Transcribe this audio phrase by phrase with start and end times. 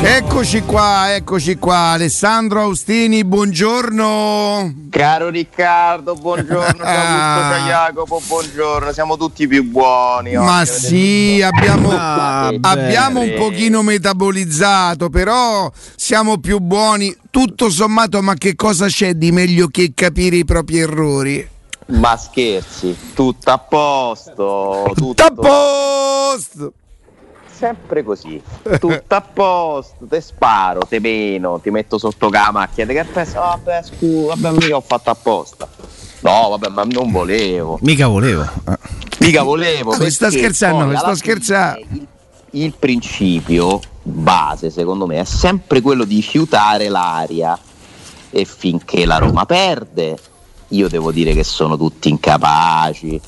[0.00, 1.90] Eccoci qua, eccoci qua.
[1.90, 4.86] Alessandro Austini, buongiorno.
[4.90, 6.84] Caro Riccardo, buongiorno.
[6.84, 7.66] Ciao ah.
[7.66, 8.92] Jacopo, buongiorno.
[8.92, 10.36] Siamo tutti più buoni.
[10.36, 17.14] Ma sì, abbiamo, ah, abbiamo un pochino metabolizzato, però siamo più buoni.
[17.28, 21.48] Tutto sommato, ma che cosa c'è di meglio che capire i propri errori?
[21.86, 24.92] Ma scherzi, tutto a posto.
[24.94, 26.72] Tutto, tutto a posto
[27.58, 28.40] sempre così,
[28.78, 33.82] tutto a posto, te sparo, te meno, ti metto sotto la macchina, che penso, vabbè,
[33.82, 35.68] scusa, vabbè, mica ho fatto apposta.
[36.20, 37.78] No, vabbè, ma non volevo.
[37.82, 38.44] Mica volevo.
[39.18, 39.96] Mica volevo.
[39.96, 41.80] No, sta scherzando, sto scherzando.
[41.90, 42.06] Il,
[42.50, 47.58] il principio base, secondo me, è sempre quello di fiutare l'aria
[48.30, 50.16] e finché la Roma perde,
[50.68, 53.20] io devo dire che sono tutti incapaci,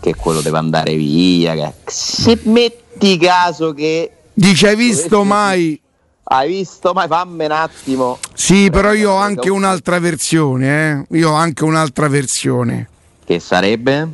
[0.00, 4.10] che quello deve andare via, che se mette metti caso che...
[4.32, 5.80] Dice hai visto mai...
[6.24, 7.08] Hai visto mai?
[7.08, 8.18] Fammi un attimo.
[8.34, 11.16] Sì, però io ho anche un'altra versione, eh?
[11.18, 12.88] Io ho anche un'altra versione.
[13.24, 14.08] Che sarebbe?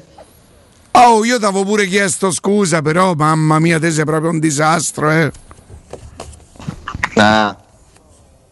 [0.93, 5.11] Oh, io ti avevo pure chiesto scusa, però mamma mia, te sei proprio un disastro,
[5.11, 5.31] eh.
[7.15, 7.57] Ah.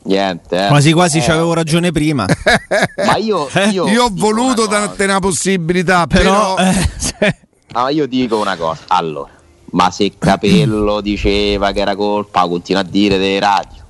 [0.04, 0.68] Niente, eh.
[0.68, 1.22] Quasi quasi eh.
[1.22, 2.26] c'avevo ragione prima.
[3.04, 6.54] Ma io, io, io ho voluto darti una possibilità, però.
[6.54, 6.70] però...
[7.18, 7.36] Eh,
[7.74, 8.82] no, io dico una cosa.
[8.86, 9.30] Allora,
[9.72, 13.84] ma se Capello diceva che era colpa, continua a dire dei radio.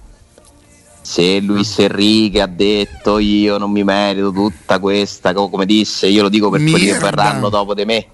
[1.00, 6.28] Se Luis Enrique ha detto io non mi merito tutta questa, come disse, io lo
[6.28, 6.78] dico per Mierda.
[6.78, 8.06] quelli che verranno dopo di me.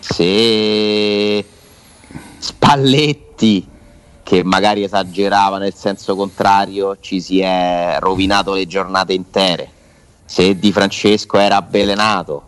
[0.00, 1.44] Se
[2.38, 3.68] Spalletti,
[4.24, 9.70] che magari esagerava nel senso contrario, ci si è rovinato le giornate intere.
[10.24, 12.42] Se Di Francesco era avvelenato,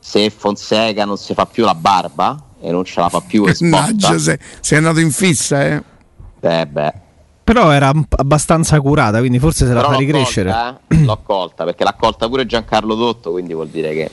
[0.00, 4.18] se Fonseca non si fa più la barba, e non ce la fa più spotta.
[4.18, 5.82] sei, sei andato in fissa, eh?
[6.40, 6.92] Eh beh.
[7.42, 10.52] Però era abbastanza curata, quindi forse se la fa ricrescere.
[10.52, 11.04] Colta, eh?
[11.04, 14.10] l'ho colta, perché l'ha colta pure Giancarlo Dotto, quindi vuol dire che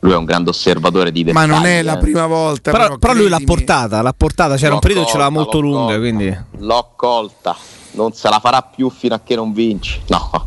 [0.00, 1.48] lui è un grande osservatore di dettagli.
[1.48, 1.98] Ma non è la eh.
[1.98, 2.70] prima volta.
[2.70, 5.34] Però, però, però lui l'ha portata, l'ha portata, c'era l'ho un periodo che ce l'aveva
[5.34, 6.38] molto lunga, colta, quindi...
[6.58, 7.56] L'ho colta.
[7.94, 10.00] Non se la farà più fino a che non vinci.
[10.06, 10.30] No.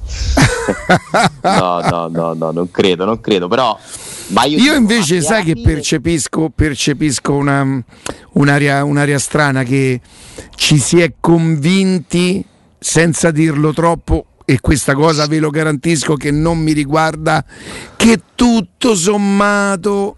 [1.42, 3.48] no, no, no, no, non credo, non credo.
[3.48, 3.78] Però
[4.48, 7.84] io, io invece sai che percepisco, percepisco una,
[8.34, 10.02] un'aria, un'aria strana che
[10.56, 12.44] ci si è convinti
[12.80, 17.44] senza dirlo troppo e questa cosa ve lo garantisco che non mi riguarda
[17.96, 20.18] che tutto sommato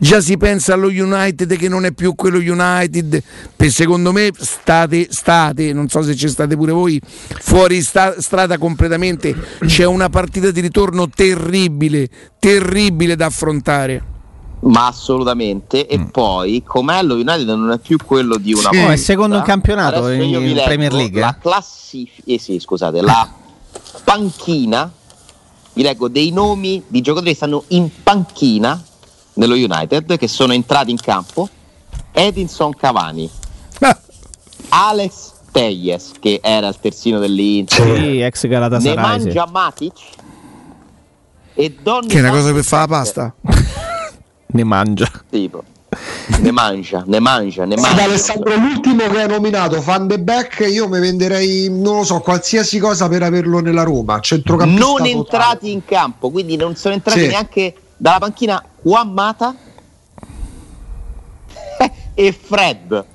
[0.00, 3.22] già si pensa allo United che non è più quello United.
[3.54, 8.58] Per secondo me state, state non so se ci state pure voi fuori sta, strada
[8.58, 9.34] completamente.
[9.64, 14.04] C'è una partita di ritorno terribile terribile da affrontare.
[14.62, 15.86] Ma assolutamente.
[15.86, 16.04] E mm.
[16.06, 18.76] poi com'è lo United non è più quello di una sì.
[18.76, 23.28] volta è secondo il campionato in, in Premier League la classifica eh sì scusate la
[24.04, 24.90] panchina
[25.72, 28.82] vi leggo dei nomi di giocatori che stanno in panchina
[29.40, 31.48] nello United che sono entrati in campo
[32.12, 33.28] Edinson Cavani
[33.80, 33.98] ah.
[34.68, 39.98] Alex Teyes che era il terzino dell'Inter sì, ex Galatasaray ne mangia Matic
[41.54, 43.34] e Donny che è una cosa per fare la pasta
[44.46, 45.64] ne mangia tipo
[46.40, 48.04] ne mangia, ne mangia, ne mangia.
[48.04, 52.78] Alessandro, l'ultimo che hai nominato, Van de Beek, io mi venderei, non lo so, qualsiasi
[52.78, 54.20] cosa per averlo nella Roma.
[54.20, 55.10] Centrocampista non totale.
[55.10, 57.26] entrati in campo, quindi non sono entrati sì.
[57.26, 59.54] neanche dalla panchina Juan Mata
[62.14, 63.09] e Fred.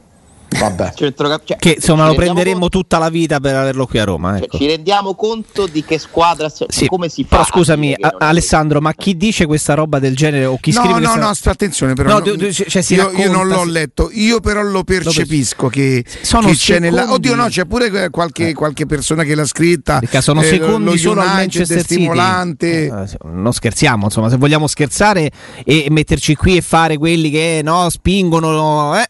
[0.59, 0.93] Vabbè.
[0.93, 1.13] Cioè,
[1.57, 2.79] che insomma lo prenderemo conto...
[2.79, 4.33] tutta la vita per averlo qui a Roma.
[4.37, 4.57] Cioè, ecco.
[4.57, 7.29] ci rendiamo conto di che squadra sì, come si fa.
[7.29, 10.93] Però scusami, a- Alessandro, ma chi dice questa roba del genere o chi no, scrive
[10.93, 11.15] No, questa...
[11.19, 12.09] no, no, attenzione però.
[12.09, 16.47] No, no, cioè, io, racconta, io, non l'ho letto, io però lo percepisco che, sono
[16.47, 18.53] che c'è nella Oddio, no, c'è pure qualche, eh.
[18.53, 19.99] qualche persona che l'ha scritta.
[19.99, 22.85] Perché sono eh, secondi solo al Manchester stimolante.
[22.85, 25.31] Eh, non scherziamo, insomma, se vogliamo scherzare
[25.63, 29.09] e metterci qui e fare quelli che no, spingono, eh,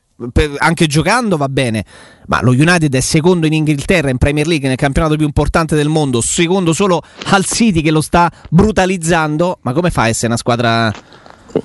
[0.60, 1.84] anche giocando va bene,
[2.28, 5.90] ma lo United è secondo in Inghilterra in Premier League nel campionato più importante del
[5.90, 7.02] mondo, secondo solo
[7.32, 9.60] al City che lo sta brutalizzando.
[9.62, 10.94] Ma come fa a essere una squadra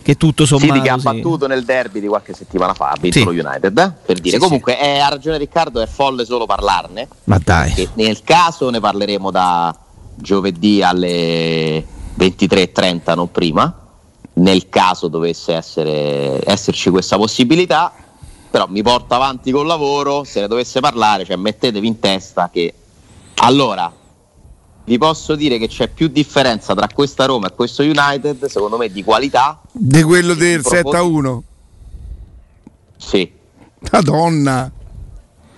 [0.03, 3.19] che tutto sommato City che ha battuto nel derby di qualche settimana fa, ha vinto
[3.19, 3.25] sì.
[3.25, 3.93] lo United, eh?
[4.07, 4.37] per dire.
[4.37, 4.79] Sì, Comunque sì.
[4.79, 7.09] È, ha ragione Riccardo, è folle solo parlarne.
[7.25, 7.89] Ma dai.
[7.95, 9.77] Nel caso ne parleremo da
[10.17, 11.85] giovedì alle
[12.19, 13.75] 23:30 non prima.
[14.33, 17.93] Nel caso dovesse essere, esserci questa possibilità,
[18.51, 22.75] però mi porto avanti col lavoro, se ne dovesse parlare, cioè mettetevi in testa che
[23.37, 23.93] allora
[24.85, 28.91] vi posso dire che c'è più differenza tra questa Roma e questo United, secondo me,
[28.91, 29.61] di qualità.
[29.71, 31.43] Di quello del 7 a 1?
[32.97, 33.31] Sì.
[33.93, 34.71] Madonna.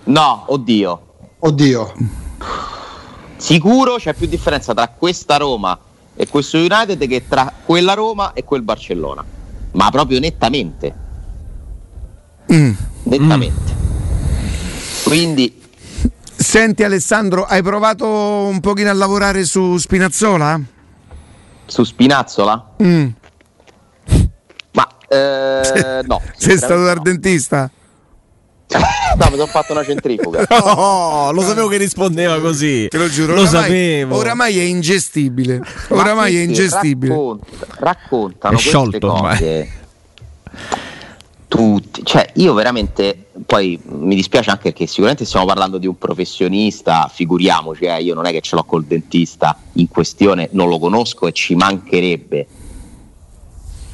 [0.03, 1.01] No, oddio.
[1.39, 1.93] Oddio.
[3.37, 5.77] Sicuro c'è più differenza tra questa Roma
[6.15, 9.25] e questo United che tra quella Roma e quel Barcellona.
[9.71, 11.02] Ma proprio nettamente.
[12.51, 12.71] Mm.
[13.03, 13.71] Nettamente.
[15.03, 15.61] Quindi
[16.35, 20.59] Senti Alessandro, hai provato un pochino a lavorare su Spinazzola?
[21.65, 22.73] su Spinazzola?
[22.83, 23.07] Mm.
[24.73, 26.21] Ma eh, no.
[26.37, 27.01] Sei stato dal no.
[27.01, 27.69] dentista?
[29.15, 30.43] No, mi sono fatto una centrifuga.
[30.49, 32.87] Oh, lo sapevo che rispondeva così.
[32.89, 34.15] Te lo giuro, Lo oramai, sapevo.
[34.17, 35.59] oramai è ingestibile.
[35.89, 37.13] Ma Oramai è ingestibile.
[37.13, 37.45] racconta-
[37.77, 39.69] raccontano È sciolto cose.
[41.53, 47.07] Tutti, cioè io veramente poi mi dispiace anche perché sicuramente stiamo parlando di un professionista,
[47.13, 51.27] figuriamoci, eh, io non è che ce l'ho col dentista in questione, non lo conosco
[51.27, 52.47] e ci mancherebbe.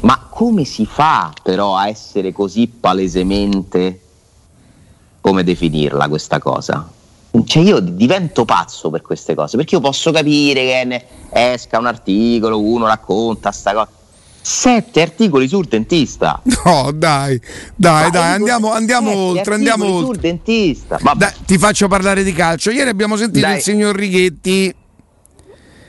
[0.03, 3.99] Ma come si fa però a essere così palesemente
[5.19, 6.89] come definirla questa cosa?
[7.43, 12.61] Cioè io divento pazzo per queste cose, perché io posso capire che esca un articolo,
[12.61, 13.97] uno racconta sta cosa.
[14.51, 16.41] Sette articoli sul dentista.
[16.65, 17.39] No, dai,
[17.75, 20.21] dai, Ma dai, io- andiamo, andiamo oltre, andiamo sul oltre.
[20.21, 20.97] dentista.
[20.99, 21.17] Vabbè.
[21.19, 22.71] Dai, ti faccio parlare di calcio.
[22.71, 23.57] Ieri abbiamo sentito Dai.
[23.57, 24.73] il signor Righetti.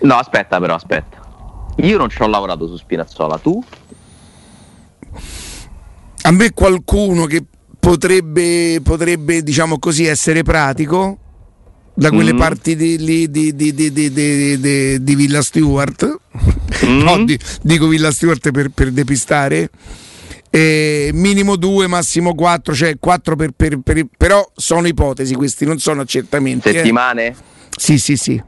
[0.02, 1.18] No, aspetta però, aspetta.
[1.76, 3.64] Io non ci ho lavorato su Spinazzola, tu?
[6.22, 7.42] A me qualcuno che
[7.78, 11.16] potrebbe, potrebbe diciamo così, essere pratico
[11.94, 12.38] da quelle Mm.
[12.38, 13.54] parti di, di- di-
[15.02, 16.14] di Villa Stewart.
[16.86, 17.00] Mm.
[17.02, 19.70] No, di- dico Villa Stewart per, per depistare.
[20.52, 25.78] Eh, minimo due, massimo quattro, cioè quattro per, per- per- però sono ipotesi questi, non
[25.78, 26.68] sono accertamenti.
[26.68, 26.72] eh.
[26.72, 27.34] Settimane?
[27.76, 28.42] Sì, sì, sì.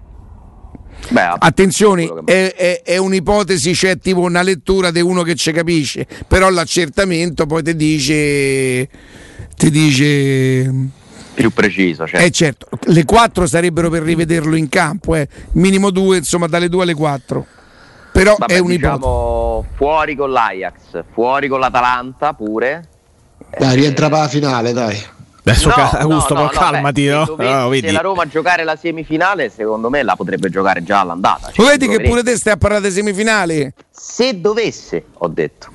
[1.11, 5.35] Beh, Attenzione, quello che- è, è- è un'ipotesi, c'è tipo una lettura di uno che
[5.35, 8.89] ci capisce, però l'accertamento poi ti dice,
[9.57, 10.73] ti dice,
[11.35, 12.23] più preciso, cioè.
[12.23, 15.29] eh certo, le quattro sarebbero per rivederlo in campo, eh.
[15.53, 17.47] minimo due, insomma dalle due alle quattro,
[18.13, 18.77] però Vabbè, è un'ipotesi.
[18.99, 22.89] diciamo fuori con l'Ajax, fuori con l'Atalanta pure.
[23.59, 25.03] Dai, Eh, rientra per la finale, dai.
[25.45, 27.25] Adesso no, ca- Augusto, no, no, calmati, beh, no?
[27.25, 27.91] se, No, vedi.
[27.91, 31.51] la Roma giocare la semifinale, secondo me la potrebbe giocare già all'andata.
[31.51, 33.73] Cioè, vedi che pure te stai a parlare di semifinali?
[33.91, 35.67] Se dovesse, ho detto.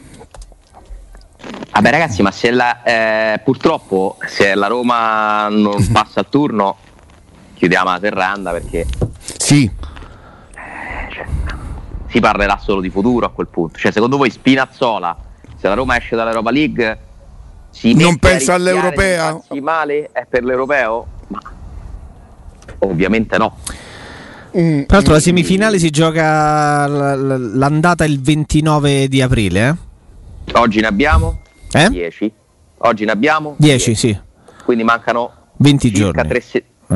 [1.71, 6.77] Vabbè ragazzi, ma se la, eh, purtroppo se la Roma non passa il turno,
[7.55, 8.85] chiudiamo la serranda perché
[9.37, 9.69] Sì,
[12.07, 13.77] si parlerà solo di futuro a quel punto.
[13.77, 15.15] Cioè, secondo voi Spinazzola,
[15.57, 16.99] se la Roma esce dall'Europa League,
[17.69, 19.31] si Non pensa all'europea?
[19.31, 21.05] farsi male è per l'europeo?
[21.27, 21.39] Ma
[22.79, 23.57] ovviamente no.
[24.57, 29.77] Mm, Tra l'altro la semifinale si gioca l'andata il 29 di aprile,
[30.53, 31.41] Oggi ne abbiamo
[31.73, 31.89] eh?
[31.89, 32.31] 10.
[32.79, 34.17] Oggi ne abbiamo 10, sì.
[34.63, 36.29] Quindi mancano 20 circa giorni.
[36.29, 36.95] tre, se- Eh.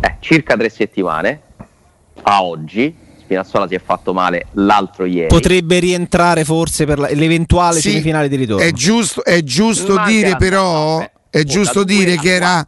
[0.00, 1.42] eh, circa tre settimane
[2.22, 2.96] a oggi.
[3.26, 5.26] Spinazzola si è fatto male l'altro ieri.
[5.26, 8.64] Potrebbe rientrare forse per la- l'eventuale Sì, semifinale di ritorno.
[8.64, 12.66] È giusto, è giusto Ma dire però, vabbè, è giusto dire che era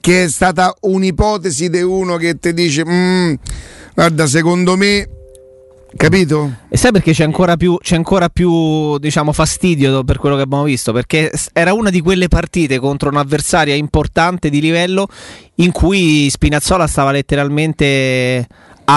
[0.00, 3.34] che è stata un'ipotesi di uno che ti dice "Mm,
[3.94, 5.08] guarda secondo me
[5.96, 6.52] capito?
[6.68, 10.62] E sai perché c'è ancora più, c'è ancora più diciamo, fastidio per quello che abbiamo
[10.62, 10.92] visto?
[10.92, 15.08] Perché era una di quelle partite contro un'avversaria importante di livello
[15.56, 18.46] in cui Spinazzola stava letteralmente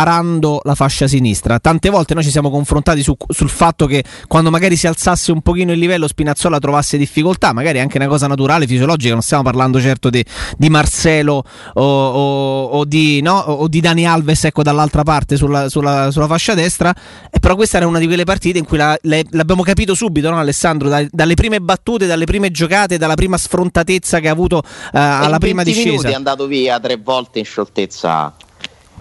[0.01, 1.59] arando la fascia sinistra.
[1.59, 5.41] Tante volte noi ci siamo confrontati su- sul fatto che quando magari si alzasse un
[5.41, 9.79] pochino il livello Spinazzola trovasse difficoltà, magari anche una cosa naturale, fisiologica, non stiamo parlando
[9.79, 10.23] certo di,
[10.57, 11.43] di Marcelo
[11.75, 13.37] o, o- o di, no?
[13.37, 16.93] o di Dani Alves ecco, dall'altra parte sulla, sulla- sulla fascia destra,
[17.29, 20.29] eh, però questa era una di quelle partite in cui la- le- l'abbiamo capito subito,
[20.29, 24.61] no, Alessandro, Dai- dalle prime battute, dalle prime giocate, dalla prima sfrontatezza che ha avuto
[24.63, 26.13] eh, alla prima 20 minuti discesa.
[26.13, 28.33] è andato via tre volte in scioltezza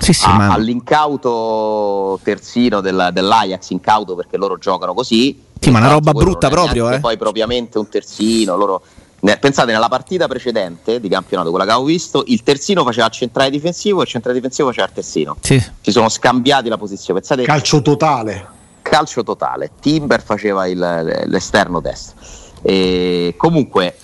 [0.02, 5.40] Sì, sì, a- ma- all'incauto terzino del- dell'Ajax, incauto perché loro giocano così.
[5.60, 6.98] Sì, ma una roba brutta non è proprio, eh.
[7.00, 8.82] Poi propriamente un terzino, loro...
[9.20, 13.12] ne- Pensate, nella partita precedente di campionato, quella che avevo visto, il terzino faceva il
[13.12, 15.36] centrale difensivo e il centrale difensivo faceva il terzino.
[15.40, 15.62] sì.
[15.80, 17.20] Si sono scambiati la posizione.
[17.20, 18.46] Pensate, Calcio totale.
[18.82, 19.70] calcio totale.
[19.80, 22.16] Timber faceva il- l'esterno destro.
[22.62, 23.96] E comunque,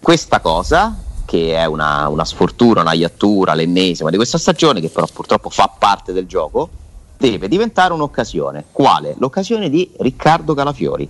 [0.00, 0.94] questa cosa,
[1.26, 5.70] che è una, una sfortuna, una iattura, l'ennesima di questa stagione, che però purtroppo fa
[5.78, 6.70] parte del gioco,
[7.18, 8.66] deve diventare un'occasione.
[8.72, 9.14] Quale?
[9.18, 11.06] L'occasione di Riccardo Calafiori,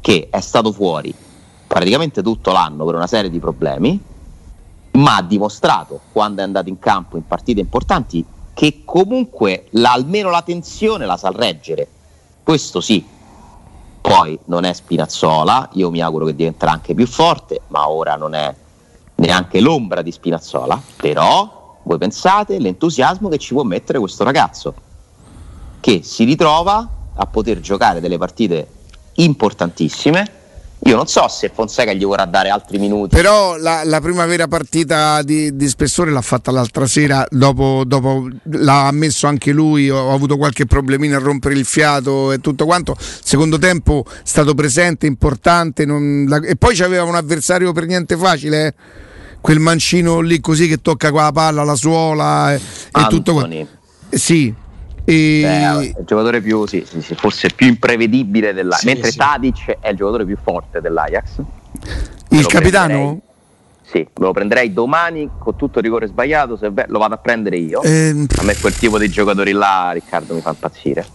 [0.00, 1.14] che è stato fuori
[1.66, 3.98] praticamente tutto l'anno per una serie di problemi,
[4.92, 10.30] ma ha dimostrato quando è andato in campo in partite importanti che comunque la- almeno
[10.30, 11.88] la tensione la sa reggere.
[12.42, 13.04] Questo sì.
[14.00, 18.34] Poi non è Spinazzola, io mi auguro che diventerà anche più forte, ma ora non
[18.34, 18.54] è
[19.26, 24.74] neanche l'ombra di Spinazzola, però voi pensate l'entusiasmo che ci può mettere questo ragazzo,
[25.80, 28.66] che si ritrova a poter giocare delle partite
[29.14, 30.42] importantissime
[30.86, 33.16] io non so se Fonseca gli vorrà dare altri minuti.
[33.16, 38.28] Però la, la prima vera partita di, di, spessore l'ha fatta l'altra sera, dopo, dopo,
[38.42, 42.94] l'ha ammesso anche lui, ho, avuto qualche problemino a rompere il fiato e tutto quanto.
[42.98, 48.18] Secondo tempo è stato presente, importante, non, la, e poi c'aveva un avversario per niente
[48.18, 48.66] facile.
[48.66, 48.74] Eh?
[49.44, 53.54] Quel mancino lì così che tocca qua la palla, la suola e, e tutto quanto.
[53.54, 53.68] Eh,
[54.16, 54.46] sì,
[55.04, 55.40] e...
[55.42, 59.12] Beh, il giocatore più, sì, sì, forse più imprevedibile dell'Ajax, sì, mentre.
[59.12, 61.42] Tadic è il giocatore più forte dell'Ajax.
[62.30, 63.20] Il capitano?
[63.82, 67.58] Sì, me lo prenderei domani con tutto il rigore sbagliato, se lo vado a prendere
[67.58, 67.82] io.
[67.82, 68.26] Eh...
[68.38, 71.06] A me quel tipo di giocatori là, Riccardo, mi fa impazzire.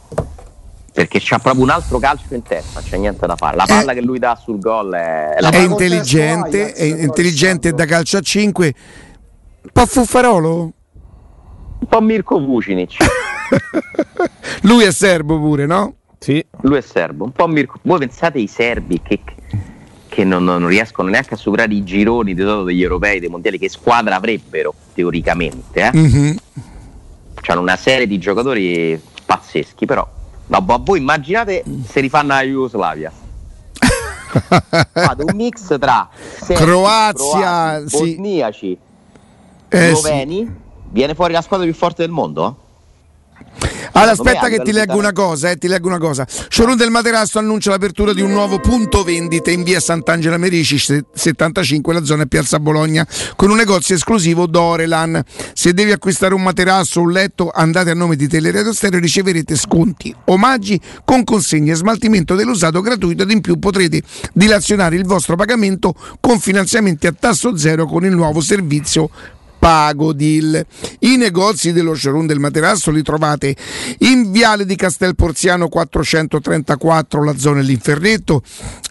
[1.00, 3.56] Perché c'ha proprio un altro calcio in testa, c'è niente da fare.
[3.56, 3.96] La palla eh...
[3.96, 8.74] che lui dà sul gol è, è intelligente, è intelligente da calcio a 5.
[9.62, 10.60] Un po' fuffarolo?
[11.79, 12.98] Un po' Mirko Vucinic.
[14.63, 15.96] Lui è serbo pure, no?
[16.18, 16.46] Sì.
[16.63, 17.24] Lui è serbo.
[17.24, 17.79] Un po' Mirko.
[17.84, 19.22] Voi pensate ai serbi che,
[20.06, 23.58] che non, non, riescono neanche a superare i gironi di solito degli europei, dei mondiali,
[23.58, 25.79] che squadra avrebbero teoricamente?
[25.79, 25.98] Eh?
[25.98, 26.36] Mm-hmm.
[27.36, 30.18] C'hanno una serie di giocatori pazzeschi, però.
[30.50, 33.12] Ma voi immaginate se rifanno la Jugoslavia.
[34.29, 37.98] Fate un mix tra serbi, Croazia, croati, sì.
[37.98, 38.77] bosniaci,
[39.70, 40.38] eh, sloveni.
[40.38, 40.51] Sì.
[40.91, 42.58] Viene fuori la squadra più forte del mondo?
[43.94, 46.25] Allora, aspetta che ti leggo una cosa, eh, ti leggo una cosa.
[46.28, 51.94] Showroom del Materasso annuncia l'apertura di un nuovo punto vendita in via Sant'Angela Merici 75,
[51.94, 55.22] la zona Piazza Bologna, con un negozio esclusivo Dorelan.
[55.54, 59.01] Se devi acquistare un materasso o un letto, andate a nome di Teleradio Stereo e
[59.01, 64.01] riceverete sconti, omaggi con consegne e smaltimento dell'usato gratuito ed in più potrete
[64.34, 69.10] dilazionare il vostro pagamento con finanziamenti a tasso zero con il nuovo servizio
[69.60, 70.66] Pagodil.
[71.00, 73.54] I negozi dello showroom del materasso li trovate
[74.00, 78.42] in Viale di Castel Porziano 434, la zona dell'Infernetto,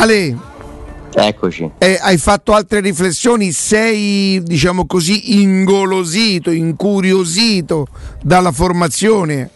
[0.00, 0.34] Ale,
[1.12, 1.70] Eccoci.
[1.76, 3.52] Eh, hai fatto altre riflessioni?
[3.52, 7.86] Sei, diciamo così, ingolosito, incuriosito
[8.22, 9.50] dalla formazione?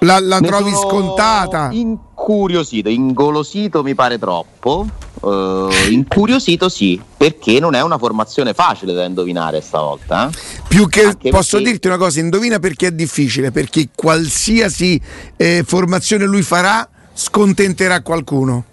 [0.00, 1.70] La, la trovi scontata?
[1.72, 4.86] Incuriosito, ingolosito mi pare troppo.
[5.20, 10.28] Uh, incuriosito sì, perché non è una formazione facile da indovinare stavolta.
[10.28, 10.62] Eh?
[10.68, 11.72] Più che Anche posso perché...
[11.72, 15.00] dirti una cosa, indovina perché è difficile, perché qualsiasi
[15.36, 18.64] eh, formazione lui farà scontenterà qualcuno.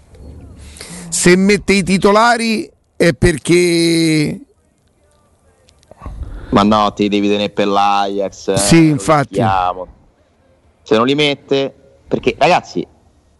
[1.16, 4.38] Se mette i titolari è perché...
[6.50, 8.48] Ma no, ti devi tenere per l'Ajax.
[8.48, 9.42] Eh, sì, infatti.
[10.82, 11.74] Se non li mette...
[12.06, 12.86] Perché ragazzi,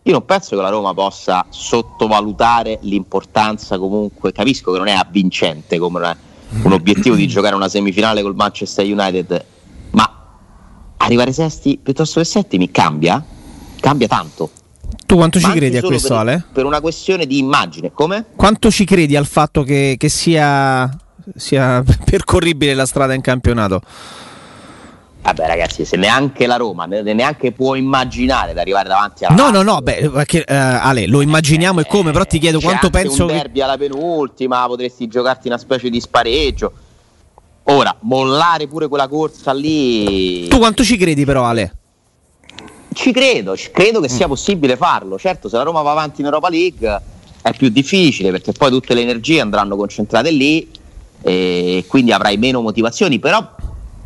[0.03, 5.77] io non penso che la Roma possa sottovalutare l'importanza comunque, capisco che non è avvincente
[5.79, 6.17] come una,
[6.63, 9.45] un obiettivo di giocare una semifinale col Manchester United,
[9.91, 10.25] ma
[10.97, 13.23] arrivare sesti piuttosto che settimi cambia?
[13.79, 14.51] Cambia tanto.
[15.07, 16.45] Tu quanto ci credi a questo, per, Ale?
[16.53, 18.25] Per una questione di immagine, come?
[18.35, 20.91] Quanto ci credi al fatto che, che sia,
[21.37, 23.81] sia percorribile la strada in campionato?
[25.23, 29.63] Vabbè, ragazzi, se neanche la Roma neanche può immaginare di arrivare davanti alla No, no,
[29.63, 33.23] no, beh, perché, uh, Ale, lo immaginiamo eh, e come, però ti chiedo quanto penso
[33.23, 36.73] un derby alla penultima, potresti giocarti una specie di spareggio.
[37.65, 40.47] Ora, mollare pure quella corsa lì.
[40.47, 41.73] Tu quanto ci credi però, Ale?
[42.97, 45.19] Ci credo, credo che sia possibile farlo.
[45.19, 47.01] Certo, se la Roma va avanti in Europa League
[47.43, 50.67] è più difficile perché poi tutte le energie andranno concentrate lì
[51.21, 53.47] e quindi avrai meno motivazioni, però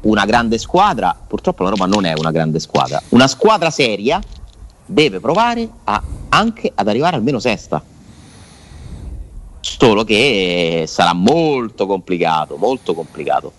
[0.03, 4.21] una grande squadra, purtroppo la Roma non è una grande squadra, una squadra seria
[4.85, 7.81] deve provare a, anche ad arrivare almeno sesta.
[9.61, 13.53] Solo che sarà molto complicato, molto complicato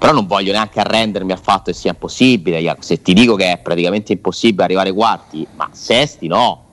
[0.00, 2.74] però non voglio neanche arrendermi al fatto che sia impossibile.
[2.78, 6.64] Se ti dico che è praticamente impossibile arrivare quarti, ma sesti no.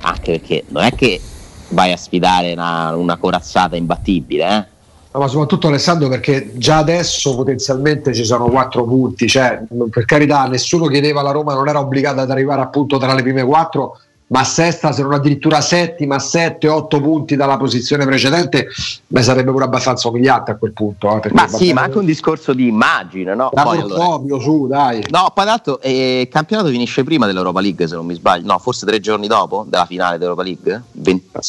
[0.00, 1.20] Anche perché non è che
[1.68, 5.18] vai a sfidare una, una corazzata imbattibile, eh?
[5.18, 10.86] Ma soprattutto Alessandro perché già adesso potenzialmente ci sono quattro punti, cioè per carità nessuno
[10.88, 13.98] chiedeva alla Roma, non era obbligata ad arrivare appunto tra le prime quattro,
[14.32, 18.68] ma sesta, se non addirittura settima, sette, otto punti dalla posizione precedente,
[19.06, 21.20] beh, sarebbe pure abbastanza umiliante a quel punto.
[21.22, 23.50] Eh, ma sì, ma anche un discorso di immagine, no?
[23.52, 23.94] Poi, allora...
[23.94, 25.04] proprio, su, dai.
[25.10, 28.58] No, poi tanto eh, il campionato finisce prima dell'Europa League, se non mi sbaglio, no,
[28.58, 30.82] forse tre giorni dopo della finale dell'Europa League.
[30.92, 31.42] 20...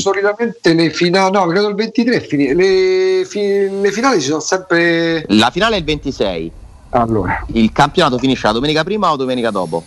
[0.00, 2.54] Solitamente le finali, no, credo il 23, fini...
[2.54, 3.40] le, fi...
[3.80, 5.24] le finali ci sono sempre...
[5.28, 6.52] La finale è il 26.
[6.90, 7.46] Allora.
[7.52, 9.82] Il campionato finisce la domenica prima o domenica dopo?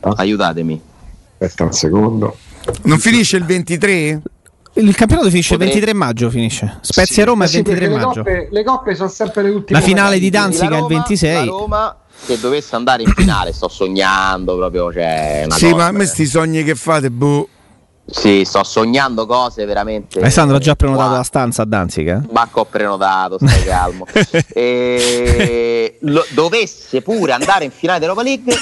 [0.00, 0.14] Ah.
[0.16, 0.92] Aiutatemi.
[1.44, 2.36] Aspetta un secondo.
[2.82, 4.22] Non finisce il 23?
[4.76, 6.30] Il campionato finisce il 23 maggio.
[6.30, 6.78] Finisce.
[6.80, 8.22] Spezia sì, Roma il 23 le maggio.
[8.22, 9.78] Coppe, le coppe sono sempre le ultime.
[9.78, 11.34] La finale di Danzica è il 26.
[11.34, 14.92] La Roma se dovesse andare in finale, sto sognando proprio.
[14.92, 17.48] Cioè, sì, cosa, ma a me sti sogni che fate, boh.
[18.06, 20.18] Sì, sto sognando cose veramente.
[20.18, 21.16] Alessandro ha già prenotato wow.
[21.16, 22.22] la stanza a Danzica?
[22.32, 24.06] Ma ho prenotato, stai calmo.
[24.52, 28.54] e lo, dovesse pure andare in finale dell'Europa League,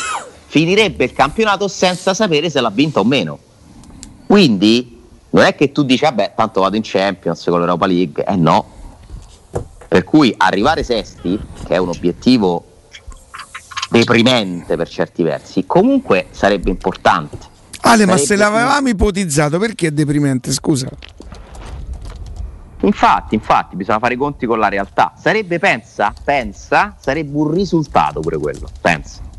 [0.52, 3.38] finirebbe il campionato senza sapere se l'ha vinta o meno.
[4.26, 8.36] Quindi non è che tu dici, vabbè, tanto vado in Champions con l'Europa League, eh
[8.36, 8.66] no.
[9.88, 12.64] Per cui arrivare sesti, che è un obiettivo
[13.88, 17.38] deprimente per certi versi, comunque sarebbe importante.
[17.80, 20.52] Ale, sarebbe ma se l'avevamo ipotizzato, perché è deprimente?
[20.52, 20.86] Scusa.
[22.80, 25.14] Infatti, infatti, bisogna fare i conti con la realtà.
[25.18, 28.68] Sarebbe, pensa, pensa, sarebbe un risultato pure quello.
[28.82, 29.30] Pensa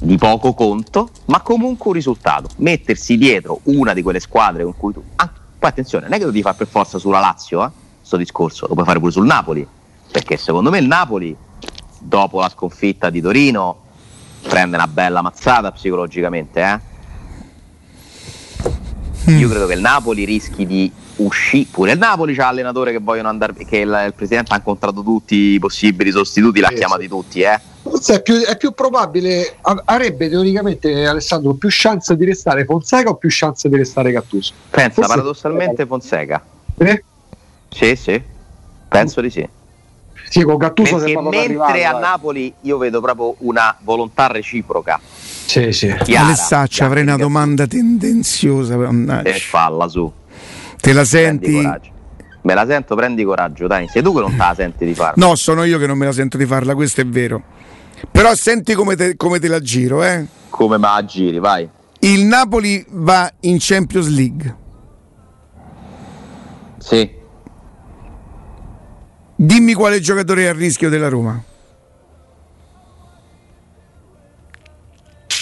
[0.00, 2.48] di poco conto, ma comunque un risultato.
[2.56, 5.02] Mettersi dietro una di quelle squadre con cui tu.
[5.16, 8.16] Ah, poi attenzione, non è che lo devi fare per forza sulla Lazio, eh, sto
[8.16, 9.66] discorso, lo puoi fare pure sul Napoli.
[10.10, 11.36] Perché secondo me il Napoli,
[11.98, 13.86] dopo la sconfitta di Torino,
[14.42, 16.60] prende una bella mazzata psicologicamente.
[16.60, 16.96] Eh?
[19.30, 19.38] Mm.
[19.38, 21.66] Io credo che il Napoli rischi di uscire.
[21.70, 23.54] Pure il Napoli c'ha allenatore che vogliono andare.
[23.54, 27.08] che il, il presidente ha incontrato tutti i possibili sostituti, l'ha sì, chiamati sì.
[27.08, 32.64] tutti, eh Forse è più, è più, probabile, avrebbe teoricamente Alessandro più chance di restare
[32.64, 34.52] Fonseca o più chance di restare Gattuso?
[34.68, 36.44] Pensa Forse paradossalmente Fonseca.
[36.76, 37.04] Eh?
[37.70, 38.22] Sì, sì,
[38.88, 39.48] penso di sì.
[40.28, 45.00] Sì, con Gattuso Perché mentre a Napoli io vedo proprio una volontà reciproca.
[45.02, 45.88] Sì, sì.
[46.14, 48.76] Alessaccia, avrei una domanda tendenziosa.
[49.22, 50.12] E falla su.
[50.80, 51.60] Te la senti?
[52.42, 53.88] Me la sento, prendi coraggio, dai.
[53.88, 55.26] Sei tu che non te la senti di farla.
[55.26, 57.42] No, sono io che non me la sento di farla, questo è vero.
[58.10, 60.24] Però senti come te, come te la giro, eh?
[60.48, 61.68] Come me la giri, vai.
[62.00, 64.56] Il Napoli va in Champions League.
[66.78, 67.16] Sì.
[69.34, 71.42] Dimmi quale giocatore è a rischio della Roma.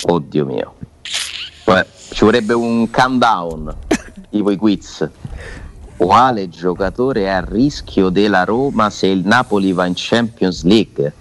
[0.08, 0.74] Oddio mio.
[1.64, 3.76] Beh, ci vorrebbe un countdown,
[4.30, 5.08] tipo i quiz.
[5.96, 11.12] Quale giocatore è a rischio della Roma se il Napoli va in Champions League?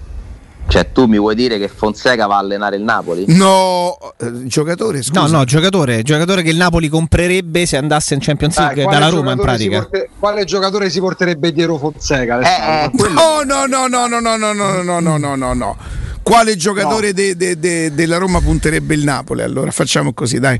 [0.67, 3.25] Cioè, tu mi vuoi dire che Fonseca va a allenare il Napoli?
[3.27, 5.21] No, eh, giocatore, scusa.
[5.21, 9.09] No, no, giocatore, giocatore che il Napoli comprerebbe se andasse in Champions League Dai, dalla
[9.09, 9.81] Roma in pratica.
[9.81, 12.39] Porte, quale giocatore si porterebbe dietro Fonseca?
[12.39, 15.77] Eh, eh, no, no, no, no, no, no, no, no, no, no, no, no, no.
[16.23, 17.13] Quale giocatore no.
[17.13, 19.43] de, de, de, della Roma punterebbe il Napoli?
[19.43, 20.59] Allora, facciamo così, dai.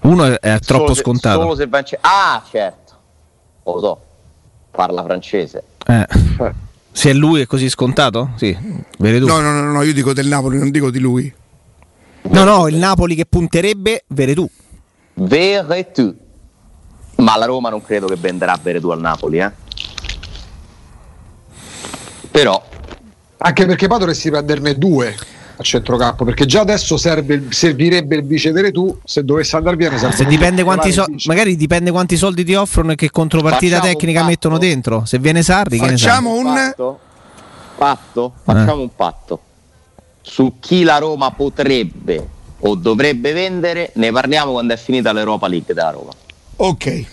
[0.00, 1.40] Uno è, troppo solo scontato.
[1.40, 1.84] solo se va in...
[2.00, 2.85] Ah, certo.
[3.72, 4.00] Lo so.
[4.70, 5.62] Parla francese.
[5.86, 6.06] Eh.
[6.92, 8.30] Se è lui è così scontato?
[8.36, 8.56] Sì,
[8.98, 9.26] Veretù.
[9.26, 11.32] No, no, no, no, io dico del Napoli, non dico di lui.
[12.28, 14.48] No, no, il Napoli che punterebbe Veretù.
[15.14, 16.14] Veretù.
[17.16, 19.50] Ma la Roma non credo che venderà Veretù al Napoli, eh.
[22.30, 22.62] Però
[23.38, 25.14] anche perché poi dovresti prenderne due
[25.58, 30.26] a centrocampo perché già adesso serve, servirebbe il vice Veretù se dovesse andare via se
[30.26, 34.58] dipende quanti so- magari dipende quanti soldi ti offrono e che contropartita facciamo tecnica mettono
[34.58, 35.04] dentro.
[35.06, 36.98] Se viene Sarri facciamo un patto,
[37.76, 38.32] patto?
[38.42, 38.82] Facciamo eh.
[38.82, 39.40] un patto.
[40.20, 42.28] Su chi la Roma potrebbe
[42.60, 46.10] o dovrebbe vendere ne parliamo quando è finita l'Europa League della Roma.
[46.56, 47.04] Ok.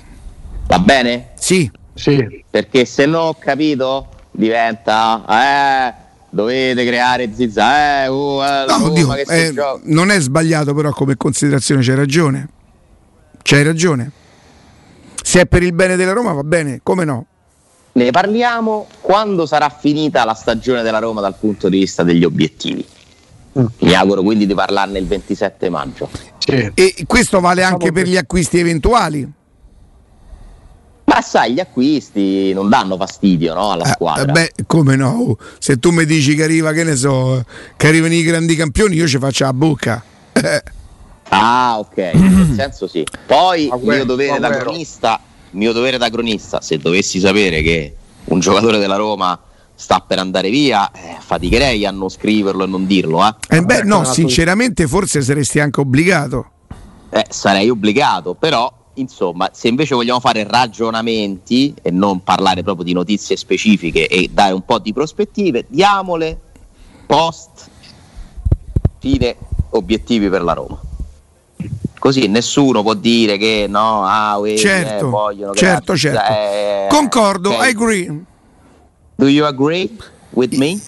[0.68, 1.32] Va bene?
[1.36, 2.44] sì, sì.
[2.50, 6.03] perché se no ho capito diventa eh
[6.34, 8.04] dovete creare zizza.
[8.04, 12.50] Eh, uh, eh, no, oddio, eh, non è sbagliato, però, come considerazione c'hai ragione.
[13.42, 14.12] C'hai ragione.
[15.22, 17.26] Se è per il bene della Roma, va bene, come no?
[17.94, 22.86] Ne parliamo quando sarà finita la stagione della Roma dal punto di vista degli obiettivi.
[23.60, 23.66] Mm.
[23.80, 26.10] Mi auguro quindi di parlarne il 27 maggio.
[26.40, 26.72] Sì.
[26.74, 29.32] E questo vale anche per gli acquisti eventuali.
[31.14, 34.24] Ma sai, gli acquisti non danno fastidio no, alla eh, squadra.
[34.24, 35.38] Eh, beh, come no?
[35.60, 37.46] Se tu mi dici che arriva, che ne so,
[37.78, 40.04] che arrivano i grandi campioni, io ci faccio la bocca.
[41.30, 43.06] ah, ok, nel senso sì.
[43.28, 45.20] Poi il mio dovere da cronista,
[45.52, 47.96] mio dovere da cronista, se dovessi sapere che
[48.26, 49.40] un giocatore della Roma
[49.76, 53.24] sta per andare via, eh, faticherei a non scriverlo e non dirlo.
[53.24, 56.50] Eh, eh beh, no, sinceramente forse saresti anche obbligato.
[57.12, 62.94] eh, sarei obbligato, però insomma, se invece vogliamo fare ragionamenti e non parlare proprio di
[62.94, 66.40] notizie specifiche e dare un po' di prospettive, diamole
[67.06, 67.70] post
[69.00, 69.36] fine
[69.72, 70.80] obiettivi per la Roma.
[72.00, 76.34] Così nessuno può dire che no, ah, uè, certo, eh, vogliono certo, creare- certo.
[76.34, 77.64] eh, Concordo, ok.
[77.66, 78.24] I agree.
[79.16, 79.90] Do you agree
[80.32, 80.82] with me?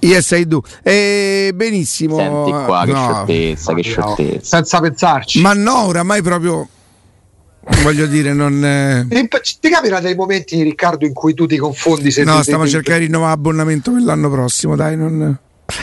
[0.00, 0.62] Yes, I do.
[0.82, 2.16] Eh, benissimo.
[2.16, 2.98] Senti qua, che No.
[2.98, 4.56] sciocchezza, che No, sciocchezza.
[4.56, 5.40] senza pensarci.
[5.40, 6.68] Ma no, oramai proprio
[7.82, 8.64] voglio dire, non.
[8.64, 9.06] eh,
[9.60, 12.10] Ti capita dei momenti, Riccardo, in cui tu ti confondi?
[12.10, 15.36] Se No, ti- stiamo ti- cercando di rinnovare abbonamento per l'anno prossimo, dai, non.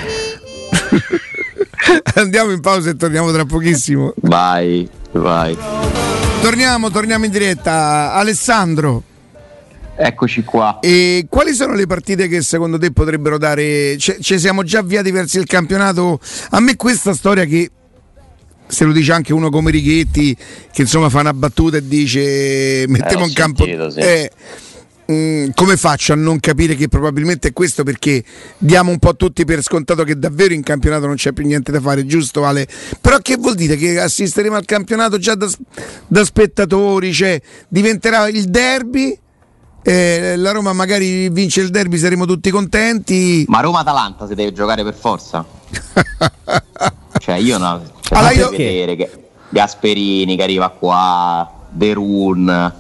[2.15, 4.13] Andiamo in pausa e torniamo tra pochissimo.
[4.21, 5.57] Vai, vai.
[6.41, 8.13] Torniamo, torniamo in diretta.
[8.13, 9.03] Alessandro,
[9.95, 10.79] Eccoci qua.
[10.79, 13.97] e quali sono le partite che secondo te potrebbero dare?
[13.97, 16.19] ce- Ci siamo già avviati verso il campionato.
[16.51, 17.69] A me questa storia che
[18.71, 20.35] se lo dice anche uno come Righetti,
[20.71, 23.63] che insomma fa una battuta e dice mettiamo l'ho in campo.
[23.65, 23.99] sentito, sì.
[23.99, 24.31] eh,
[25.11, 28.23] mm, come faccio a non capire che probabilmente è questo perché
[28.57, 31.81] diamo un po' tutti per scontato che davvero in campionato non c'è più niente da
[31.81, 32.65] fare, giusto Ale?
[33.01, 35.49] Però che vuol dire che assisteremo al campionato già da,
[36.07, 39.19] da spettatori, cioè diventerà il derby,
[39.83, 43.43] eh, la Roma magari vince il derby, saremo tutti contenti.
[43.49, 45.45] Ma Roma-Atalanta si deve giocare per forza?
[47.19, 49.09] cioè io no, cioè, Allora, io- vedere che
[49.49, 52.73] Gasperini che arriva qua, Derun,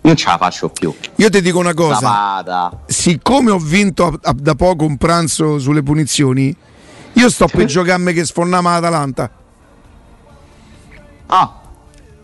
[0.00, 0.94] non ce la faccio più.
[1.16, 1.94] Io ti dico una cosa.
[1.98, 2.82] Zapata.
[2.86, 6.54] siccome ho vinto a- a- da poco un pranzo sulle punizioni,
[7.14, 9.30] io sto per giocarmi che sfornama l'Atalanta.
[11.26, 11.60] Ah,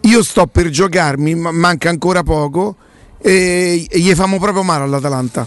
[0.05, 2.75] Io sto per giocarmi, ma manca ancora poco,
[3.19, 5.47] e e gli famo proprio male all'Atalanta.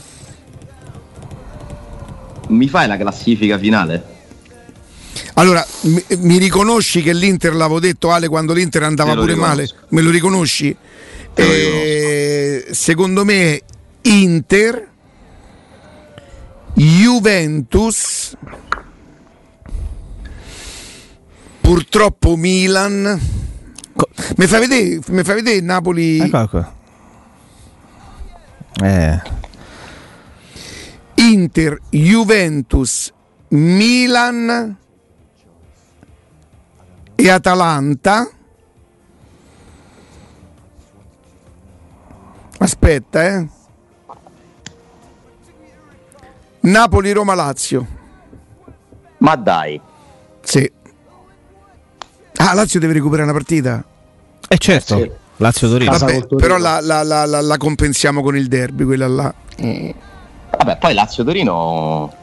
[2.47, 4.14] mi fai la classifica finale?
[5.35, 9.47] Allora, mi, mi riconosci che l'Inter, l'avevo detto Ale, quando l'Inter andava pure riconosco.
[9.55, 9.69] male?
[9.89, 10.75] Me lo riconosci?
[11.33, 13.61] Te lo Eh, secondo me
[14.03, 14.87] Inter,
[16.73, 18.35] Juventus,
[21.61, 23.19] purtroppo Milan.
[23.95, 26.19] Co- Mi fai vedere, mi fai vedere Napoli?
[26.19, 26.75] Ecco qua.
[28.83, 29.21] Eh.
[31.15, 33.11] Inter, Juventus,
[33.49, 34.77] Milan
[37.15, 38.29] e Atalanta.
[42.57, 43.47] Aspetta, eh.
[46.61, 47.85] Napoli, Roma, Lazio.
[49.19, 49.79] Ma dai,
[50.41, 50.71] Sì.
[52.37, 53.83] Ah, Lazio deve recuperare una partita.
[54.47, 55.11] Eh certo, Sì.
[55.37, 55.91] Lazio Torino.
[55.91, 56.35] Vabbè, Torino.
[56.35, 59.33] però la, la- la- la- la compensiamo con il derby, quella là.
[59.57, 62.13] vabbè, poi Lazio-Torino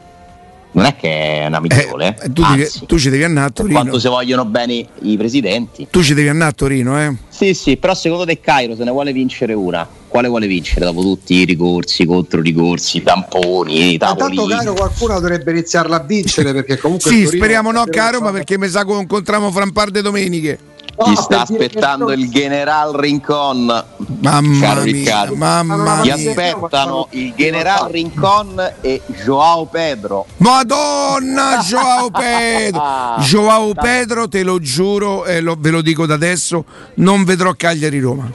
[0.73, 2.15] non è che è un amichevole.
[2.21, 3.79] Eh, tu, anzi, tu ci devi andare a Torino.
[3.79, 5.87] quanto si vogliono bene i presidenti.
[5.89, 7.15] Tu ci devi andare a Torino, eh.
[7.29, 9.87] Sì, sì, però secondo te Cairo se ne vuole vincere una?
[10.07, 14.47] Quale vuole vincere dopo tutti i ricorsi, contro ricorsi, i tamponi, i Intanto tavolini?
[14.47, 18.67] Cairo qualcuno dovrebbe iniziarla a vincere perché comunque Sì, speriamo no, caro, ma perché mi
[18.67, 20.57] sa che incontriamo fra un par di domeniche.
[21.05, 23.83] No, Ti sta aspettando il general Rincon,
[24.21, 25.35] Mamma caro mia, Riccardo.
[25.35, 26.13] mamma Ma mia.
[26.15, 30.25] aspettano il general Rincon e Joao Pedro.
[30.37, 32.81] Madonna, Joao Pedro.
[33.19, 36.63] Joao Pedro, te lo giuro, e lo- ve lo dico da adesso,
[36.95, 38.31] non vedrò Cagliari-Roma.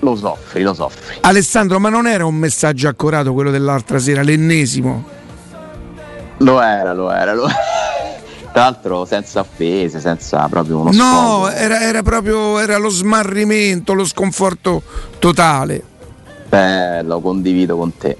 [0.00, 1.16] Lo soffri, lo soffri.
[1.20, 5.04] Alessandro, ma non era un messaggio accorato quello dell'altra sera, l'ennesimo?
[6.38, 7.56] Lo era, lo era, lo era.
[8.52, 14.04] Tra l'altro senza offese, senza proprio uno No, era, era proprio era lo smarrimento, lo
[14.04, 14.82] sconforto
[15.18, 15.82] totale.
[16.48, 18.16] Beh, lo condivido con te.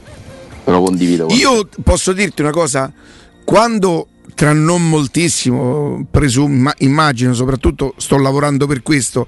[0.64, 1.42] Lo condivido con te.
[1.42, 2.90] Io posso dirti una cosa,
[3.44, 9.26] quando tra non moltissimo, presumo, ma- immagino, soprattutto sto lavorando per questo,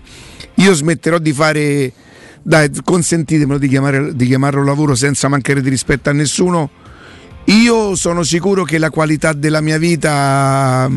[0.55, 1.93] io smetterò di fare,
[2.43, 6.71] dai, consentitemelo di, chiamare, di chiamarlo lavoro senza mancare di rispetto a nessuno,
[7.47, 10.91] io sono sicuro che la qualità della mia vita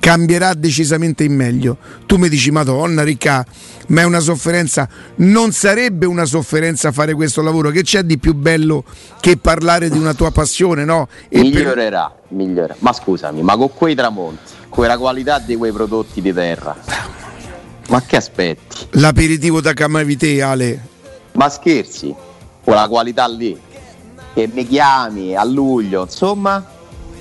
[0.00, 1.76] cambierà decisamente in meglio.
[2.06, 3.44] Tu mi dici, Madonna, ricca,
[3.88, 4.88] ma è una sofferenza.
[5.16, 7.70] Non sarebbe una sofferenza fare questo lavoro.
[7.70, 8.84] Che c'è di più bello
[9.20, 11.08] che parlare di una tua passione, no?
[11.28, 12.76] E per- migliorerà, migliorerà.
[12.78, 16.76] Ma scusami, ma con quei tramonti, quella qualità di quei prodotti di terra,
[17.88, 18.86] ma che aspetti?
[18.92, 20.86] l'aperitivo da Camavite, Ale.
[21.32, 22.14] Ma scherzi?
[22.64, 23.58] Quella qualità lì,
[24.38, 26.64] che mi chiami a luglio, insomma,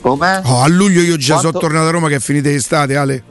[0.01, 0.41] com'è?
[0.45, 3.23] Oh, a luglio io già Quanto- sono tornato a Roma che è finita l'estate, Ale.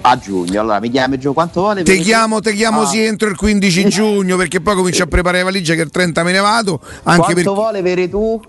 [0.00, 1.82] A giugno, allora mi chiami giù quanto vuole?
[1.82, 2.86] Te chiamo, te chiamo Ah.
[2.86, 6.22] sì entro il 15 giugno perché poi comincio a preparare le valigie che il 30
[6.22, 6.80] me ne vado.
[7.02, 8.40] Anche Quanto perché vuole avere tu?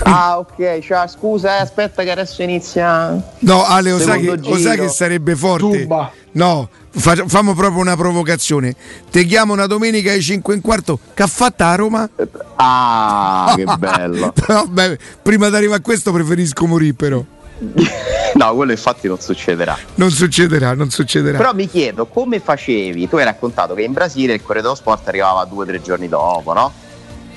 [0.00, 3.20] Ah, ok, ciao, scusa, eh, aspetta che adesso inizia.
[3.40, 5.80] No, Ale, lo sai, che, lo sai che sarebbe forte?
[5.80, 6.10] Tumba.
[6.32, 8.74] No, fa- fammo proprio una provocazione.
[9.10, 10.98] Te chiamo una domenica alle 5 e un quarto.
[11.12, 12.08] Che ha fatto a Roma?
[12.56, 14.32] Ah, che bello.
[14.46, 17.22] Vabbè, prima di arrivare a questo preferisco morire però.
[18.34, 19.76] no, quello infatti non succederà.
[19.96, 21.36] Non succederà, non succederà.
[21.36, 23.08] Però mi chiedo come facevi?
[23.08, 26.08] Tu hai raccontato che in Brasile il Corriere dello Sport arrivava due o tre giorni
[26.08, 26.72] dopo, no?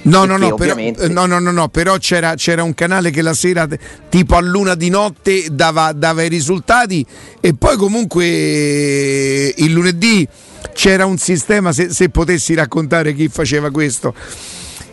[0.06, 3.22] No, no, no, però, eh, no, no, no, no, però c'era, c'era un canale che
[3.22, 3.68] la sera,
[4.10, 7.06] tipo a luna di notte, dava, dava i risultati
[7.40, 10.28] e poi comunque eh, il lunedì
[10.74, 14.14] c'era un sistema, se, se potessi raccontare chi faceva questo,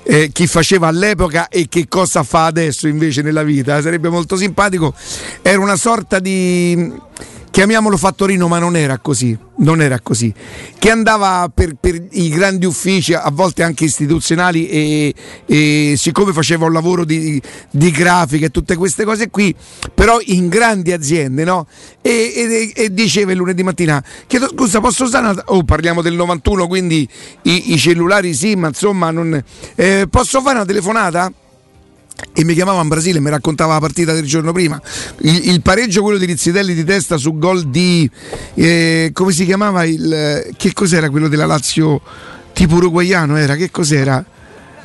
[0.05, 4.95] eh, chi faceva all'epoca e che cosa fa adesso invece nella vita, sarebbe molto simpatico,
[5.43, 7.11] era una sorta di...
[7.53, 10.33] Chiamiamolo fattorino, ma non era così, non era così.
[10.79, 16.65] Che andava per, per i grandi uffici, a volte anche istituzionali, e, e siccome faceva
[16.65, 19.55] un lavoro di, di grafica e tutte queste cose qui,
[19.95, 21.67] però in grandi aziende, no?
[22.01, 25.43] E, e- e diceva il lunedì mattina: Chiedo scusa, posso usare una.
[25.49, 27.07] Oh, parliamo del 91, quindi
[27.43, 31.31] i, i cellulari sì, ma insomma, non, eh, posso fare una telefonata?
[32.35, 34.81] E mi chiamava in Brasile e mi raccontava la partita del giorno prima.
[35.19, 38.09] Il, il pareggio, quello di Rizzitelli di testa su gol di
[38.55, 42.01] eh, come si chiamava il che cos'era quello della Lazio
[42.53, 43.37] tipo uruguaiano?
[43.37, 44.25] Era che cos'era?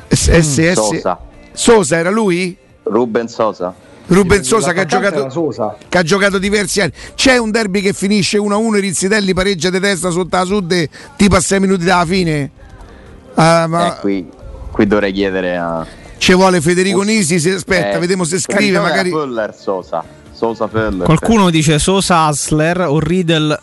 [0.08, 1.18] SS Sosa.
[1.52, 2.56] Sosa era lui?
[2.84, 3.74] Ruben Sosa.
[4.06, 5.76] Ruben Sosa che ha, giocato, Sosa.
[5.86, 6.92] che ha giocato diversi anni.
[7.14, 11.36] C'è un derby che finisce 1-1 e Rizzitelli pareggia di testa sotto la sud tipo
[11.36, 12.50] a 6 minuti dalla fine.
[13.34, 14.28] Ah, ma Eh, qui,
[14.70, 15.86] qui dovrei chiedere a.
[16.18, 19.10] ci vuole Federico Nisi, se, aspetta, Eh, vediamo se scrive eh, magari.
[19.10, 20.04] Fuller Sosa.
[20.32, 21.04] Sosa Fuller.
[21.04, 23.58] Qualcuno dice Sosa Hasler o Riddle.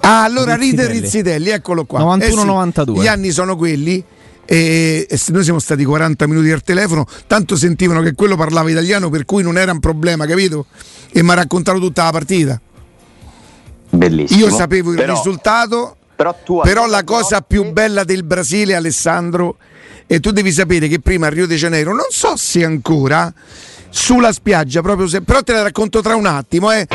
[0.00, 0.54] Ah, allora.
[0.54, 2.00] Rider Rizzitelli, eccolo qua.
[2.00, 3.00] 91-92.
[3.00, 4.04] Gli anni sono quelli.
[4.46, 9.08] E, e noi siamo stati 40 minuti al telefono, tanto sentivano che quello parlava italiano,
[9.08, 10.66] per cui non era un problema, capito?
[11.10, 12.60] E mi ha raccontato tutta la partita.
[13.88, 14.40] Bellissimo.
[14.40, 19.56] Io sapevo il Però- risultato, Però, tu però la cosa più bella del Brasile, Alessandro,
[20.06, 23.32] e tu devi sapere che prima a Rio de Janeiro, non so se ancora,
[23.88, 26.86] sulla spiaggia, proprio se, però te la racconto tra un attimo, eh.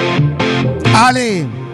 [0.94, 1.68] Ale!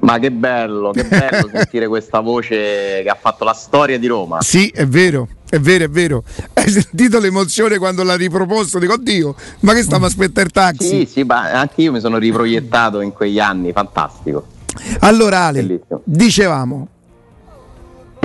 [0.00, 4.42] Ma che bello, che bello sentire questa voce che ha fatto la storia di Roma.
[4.42, 6.24] Sì, è vero, è vero, è vero.
[6.52, 8.78] Hai sentito l'emozione quando l'ha riproposto?
[8.78, 10.86] Dico, oddio, ma che stiamo aspettando il taxi?
[10.86, 14.48] Sì, sì, ma anche io mi sono riproiettato in quegli anni, fantastico.
[15.00, 16.02] Allora, Ale, Bellissimo.
[16.04, 16.88] dicevamo,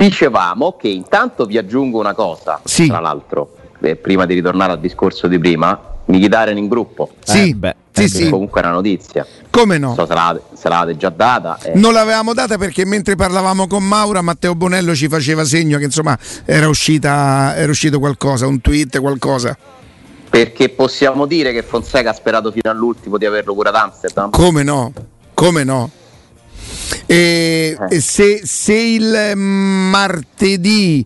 [0.04, 2.86] Dicevamo che intanto vi aggiungo una cosa, Sì.
[2.86, 7.54] tra l'altro, eh, prima di ritornare al discorso di prima, Mkhitaryan in gruppo, sì, Eh,
[7.54, 9.94] beh, sì, eh, sì, comunque è una notizia, come no?
[9.94, 11.58] so se, la- se l'avete già data.
[11.62, 11.72] eh.
[11.74, 16.18] Non l'avevamo data perché mentre parlavamo con Maura, Matteo Bonello ci faceva segno che insomma
[16.46, 19.56] era, uscita, era uscito qualcosa, un tweet, qualcosa.
[20.30, 24.30] Perché possiamo dire che Fonseca ha sperato fino all'ultimo di averlo curato ad Amsterdam?
[24.30, 24.92] Come no?
[25.34, 25.90] Come no?
[27.06, 27.94] E, Eh.
[27.96, 31.04] e se, se il martedì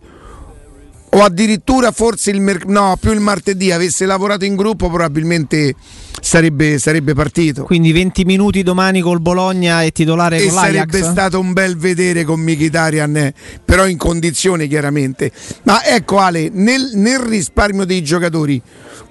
[1.16, 5.74] o addirittura forse il merc- no, più il martedì avesse lavorato in gruppo probabilmente
[6.20, 7.62] sarebbe, sarebbe partito.
[7.62, 10.72] Quindi 20 minuti domani col Bologna e titolare E con l'Ajax.
[10.90, 15.30] sarebbe stato un bel vedere con Mkhitaryan, eh, però in condizioni chiaramente.
[15.62, 18.60] Ma ecco Ale, nel, nel risparmio dei giocatori,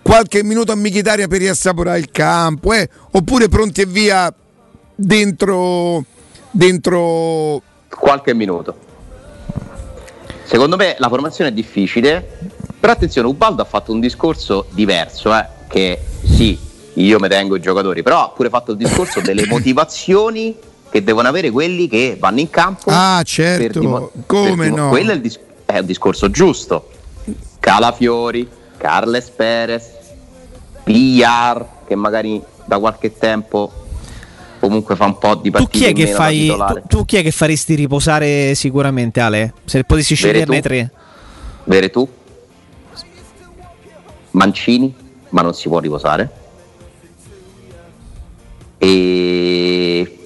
[0.02, 4.34] qualche minuto a Mkhitaryan per riassaporare il campo, eh, oppure pronti e via
[4.96, 6.04] dentro,
[6.54, 8.76] dentro Qualche minuto.
[10.44, 12.38] Secondo me la formazione è difficile,
[12.80, 16.58] però attenzione, Ubaldo ha fatto un discorso diverso, eh, che sì,
[16.94, 20.56] io mi tengo i giocatori, però ha pure fatto il discorso delle motivazioni
[20.90, 22.90] che devono avere quelli che vanno in campo.
[22.92, 24.90] Ah, certo, dimo- come dimo- no?
[24.90, 26.90] Quello è, il dis- è un discorso giusto.
[27.60, 29.86] Calafiori, Carles Perez,
[30.84, 33.72] Villar, che magari da qualche tempo
[34.64, 36.98] comunque fa un po' di Tu partite chi, è in che meno da fai, tu,
[36.98, 39.54] tu chi è che faresti riposare sicuramente, Ale?
[39.66, 40.68] Se potessi sceglierne Veretù.
[40.68, 40.92] tre.
[41.66, 42.08] Veretù,
[44.32, 44.94] Mancini,
[45.30, 46.30] ma non si può riposare.
[48.78, 50.18] E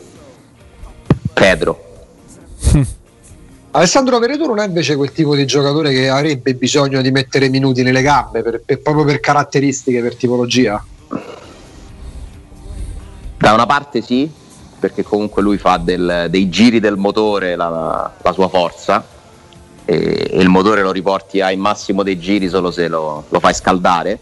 [1.34, 1.84] Pedro.
[3.72, 7.82] Alessandro Veretù non è invece quel tipo di giocatore che avrebbe bisogno di mettere minuti
[7.84, 10.84] nelle gambe per- per- proprio per caratteristiche, per tipologia.
[13.38, 14.30] Da una parte sì,
[14.80, 19.06] perché comunque lui fa del- dei giri del motore la, la sua forza
[19.86, 23.54] e, e il motore lo riporti ai massimo dei giri solo se lo, lo fai
[23.54, 24.20] scaldare,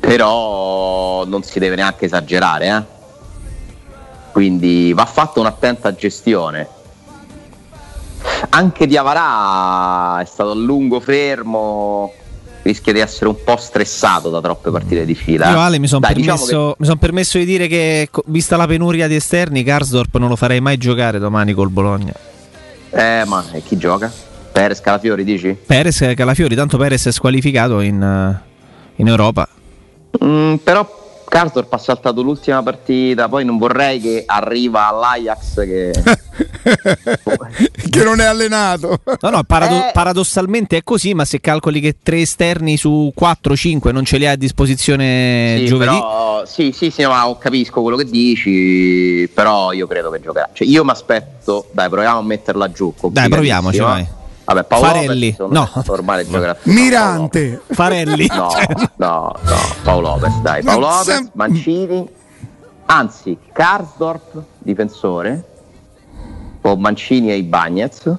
[0.00, 2.82] però non si deve neanche esagerare, eh.
[4.32, 6.68] quindi va fatta un'attenta gestione.
[8.50, 12.12] Anche Diavarà è stato a lungo fermo,
[12.64, 15.50] rischia di essere un po' stressato da troppe partite di fila.
[15.50, 18.66] Io Ale mi sono Dai, permesso, diciamo che- son permesso di dire che vista la
[18.66, 22.12] penuria di esterni, Karsdorp non lo farei mai giocare domani col Bologna.
[22.90, 24.10] Eh, ma eh, chi gioca?
[24.50, 25.56] Perez Calafiori, dici?
[25.66, 28.42] Perez Calafiori, tanto Perez è squalificato in, eh,
[28.96, 29.46] in Europa.
[30.24, 35.92] Mm, però Karsdorp ha saltato l'ultima partita, poi non vorrei che arriva all'Ajax che...
[37.90, 39.00] che non è allenato.
[39.20, 39.90] No, no, parado- Eh.
[39.92, 44.32] paradossalmente è così, ma se calcoli che tre esterni su 4-5 non ce li hai
[44.34, 49.86] a disposizione Sì, giovedì, però- sì, sì, sì, ma capisco quello che dici, però io
[49.86, 50.50] credo che giocherà.
[50.52, 52.92] Cioè, io mi aspetto, dai, proviamo a metterla giù.
[53.10, 54.06] Dai, proviamoci, vai.
[54.44, 55.70] Vabbè, Paolo Farelli, no.
[55.86, 56.56] ormai giocherà.
[56.64, 57.60] Mirante.
[57.70, 58.26] Farelli.
[58.28, 62.06] No, Cioè, no, no, Paolo Lopez, dai, Paolo Lopez, sem- Mancini,
[62.86, 65.44] anzi, Karsdorp, difensore,
[66.60, 68.16] o Mancini e Ibagnez,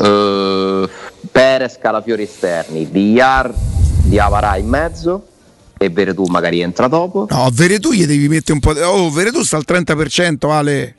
[0.00, 0.88] eh,
[1.30, 3.52] Perez, Calafiori esterni, Villar,
[4.04, 5.26] Diavara in mezzo
[5.78, 7.26] e Veretù magari entra dopo.
[7.28, 8.72] No, Veretù gli devi mettere un po'.
[8.72, 10.94] di- Oh, Veretù sta al 30%, Ale.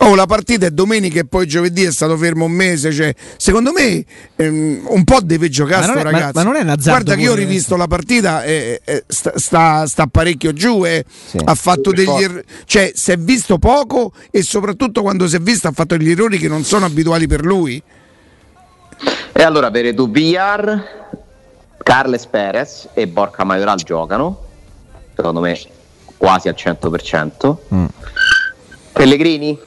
[0.00, 2.92] Oh, la partita è domenica e poi giovedì è stato fermo un mese.
[2.92, 4.04] Cioè, secondo me
[4.36, 6.38] ehm, un po' deve giocare Ma non sto è- ma- ragazzo.
[6.38, 9.04] ma non è un azzardo Guarda che io ho pure, rivisto la partita e, e
[9.08, 10.84] sta, sta- sta parecchio giù.
[10.86, 11.04] eh.
[11.26, 11.38] Sì.
[11.44, 12.44] Ha fatto degli errori.
[12.64, 16.38] Cioè, si è visto poco e soprattutto quando si è visto ha fatto degli errori
[16.38, 17.82] che non sono abituali per lui.
[19.32, 21.16] E allora Veretù, Villar,
[21.82, 24.44] Carles Perez e Borca Majoral giocano,
[25.14, 25.58] secondo me
[26.16, 27.56] quasi al 100%.
[27.74, 27.84] Mm.
[28.92, 29.58] Pellegrini?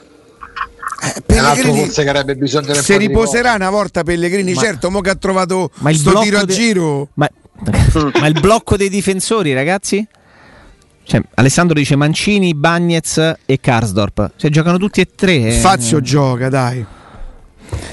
[1.04, 4.52] Eh, Pellegrini forse che avrebbe bisogno po' di riposerà una volta Pellegrini.
[4.54, 7.08] Ma- certo, mo che ha trovato ma il sto tiro a de- giro.
[7.14, 7.28] Ma,
[8.20, 10.06] ma il blocco dei difensori, ragazzi?
[11.04, 14.32] Cioè, Alessandro dice Mancini, Bagnez e Karsdorp.
[14.36, 15.48] Cioè, giocano tutti e tre.
[15.48, 15.50] eh.
[15.52, 16.86] Fazio gioca, dai.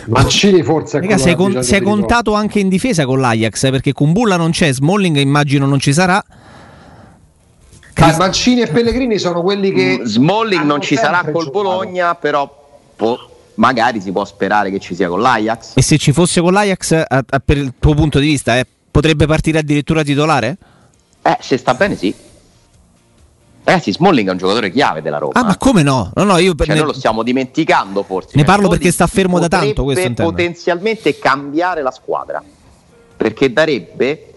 [0.08, 3.94] Mancini forse è Raga, sei, con- sei contato anche in difesa con l'Ajax eh, perché
[3.94, 6.24] con Bulla non c'è, Smalling immagino non ci sarà.
[7.96, 11.50] Ah, Mancini e Pellegrini sono quelli che Mm, Smalling non ci sarà col giocato.
[11.52, 12.59] Bologna, però
[13.00, 13.18] può-
[13.56, 15.72] magari si può sperare che ci sia con l'Ajax.
[15.76, 18.66] E se ci fosse con l'Ajax, a- a- per il tuo punto di vista, eh,
[18.92, 20.58] potrebbe partire addirittura titolare?
[21.22, 22.14] Eh, se sta bene sì.
[23.64, 25.34] Ragazzi, Smalling è un giocatore chiave della Roma.
[25.36, 26.12] Ah, ma come no?
[26.16, 28.32] No, no, io per Cioè, ne- noi lo stiamo dimenticando forse.
[28.34, 30.32] Ne parlo perché sta fermo da tanto, questo intendo.
[30.32, 32.44] potenzialmente cambiare la squadra.
[33.16, 34.34] Perché darebbe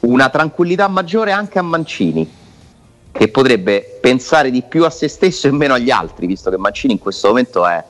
[0.00, 2.28] una tranquillità maggiore anche a Mancini,
[3.18, 6.92] che potrebbe pensare di più a se stesso e meno agli altri, visto che Mancini
[6.92, 7.82] in questo momento è...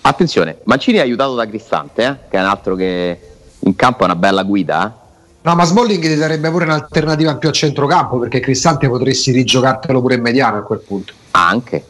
[0.00, 3.20] Attenzione, Mancini è aiutato da Cristante, eh, che è un altro che
[3.60, 4.88] in campo è una bella guida.
[4.88, 5.02] eh.
[5.42, 10.00] No, ma Smalling ti darebbe pure un'alternativa in più a centrocampo perché Cristante potresti rigiocartelo
[10.00, 11.12] pure in mediano a quel punto.
[11.30, 11.84] Anche,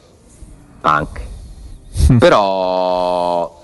[0.83, 1.26] anche.
[2.18, 3.63] Però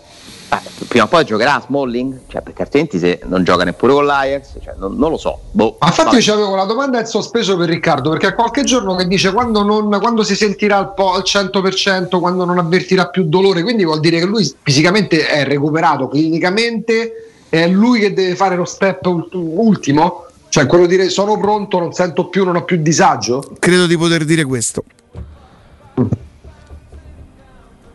[0.52, 4.54] eh, prima o poi giocherà Smalling, cioè, perché altrimenti se non gioca neppure con l'Ajax,
[4.62, 5.42] cioè, non, non lo so.
[5.52, 8.96] Boh, Ma infatti io avevo la domanda in sospeso per Riccardo perché a qualche giorno
[8.96, 13.24] che dice quando, non- quando si sentirà al, po- al 100%, quando non avvertirà più
[13.28, 18.56] dolore, quindi vuol dire che lui fisicamente è recuperato clinicamente, è lui che deve fare
[18.56, 20.24] lo step ult- ultimo?
[20.48, 23.40] Cioè quello di dire sono pronto, non sento più, non ho più disagio?
[23.60, 24.82] Credo di poter dire questo.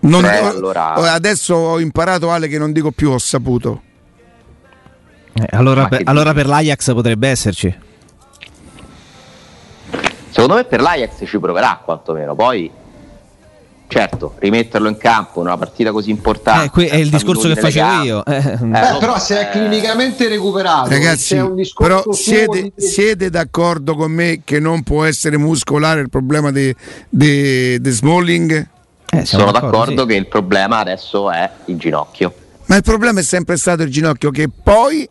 [0.07, 3.81] Non Beh, ho- allora- Adesso ho imparato Ale che non dico più ho saputo.
[5.33, 7.75] Eh, allora, per, allora per l'Ajax potrebbe esserci.
[10.29, 12.35] Secondo me per l'Ajax ci proverà quantomeno.
[12.35, 12.69] Poi,
[13.87, 16.65] certo, rimetterlo in campo in una partita così importante.
[16.65, 18.25] Eh, que- è il senza discorso che facevo io.
[18.25, 19.49] Eh, Eh, Eh, lo però se è eh.
[19.51, 24.59] clinicamente recuperato, Ragazzi, se è un discorso però siete, di- siete d'accordo con me che
[24.59, 26.73] non può essere muscolare il problema di
[27.83, 28.67] Smalling?
[29.19, 30.07] Eh, Sono d'accordo sì.
[30.07, 32.33] che il problema adesso è il ginocchio.
[32.65, 35.07] Ma il problema è sempre stato il ginocchio che poi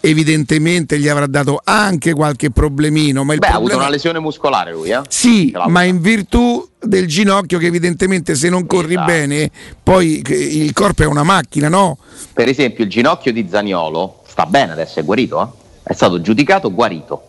[0.00, 3.24] evidentemente gli avrà dato anche qualche problemino.
[3.24, 3.82] Ma il Beh, ha avuto problema...
[3.82, 5.00] una lesione muscolare lui, eh?
[5.08, 9.06] Sì, ma in virtù del ginocchio che evidentemente se non corri Esatto.
[9.10, 9.50] bene,
[9.82, 11.98] poi il corpo è una macchina, no?
[12.32, 15.64] Per esempio, il ginocchio di Zaniolo sta bene adesso, è guarito, eh?
[15.82, 17.22] È stato giudicato guarito.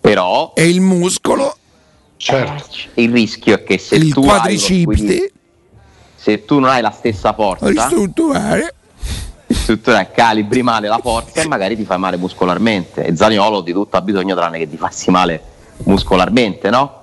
[0.00, 1.56] Però È il muscolo,
[2.16, 2.76] Certo.
[2.94, 5.32] il rischio è che se il tu hai quadricipite,
[6.28, 8.74] se tu non hai la stessa forza, ristrutturare.
[9.46, 13.02] struttura calibri male la forza e magari ti fai male muscolarmente.
[13.02, 15.40] E Zaniolo di tutto ha bisogno tranne che di farsi male
[15.84, 16.96] muscolarmente, no?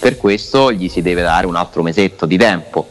[0.00, 2.88] Per questo gli si deve dare un altro mesetto di tempo.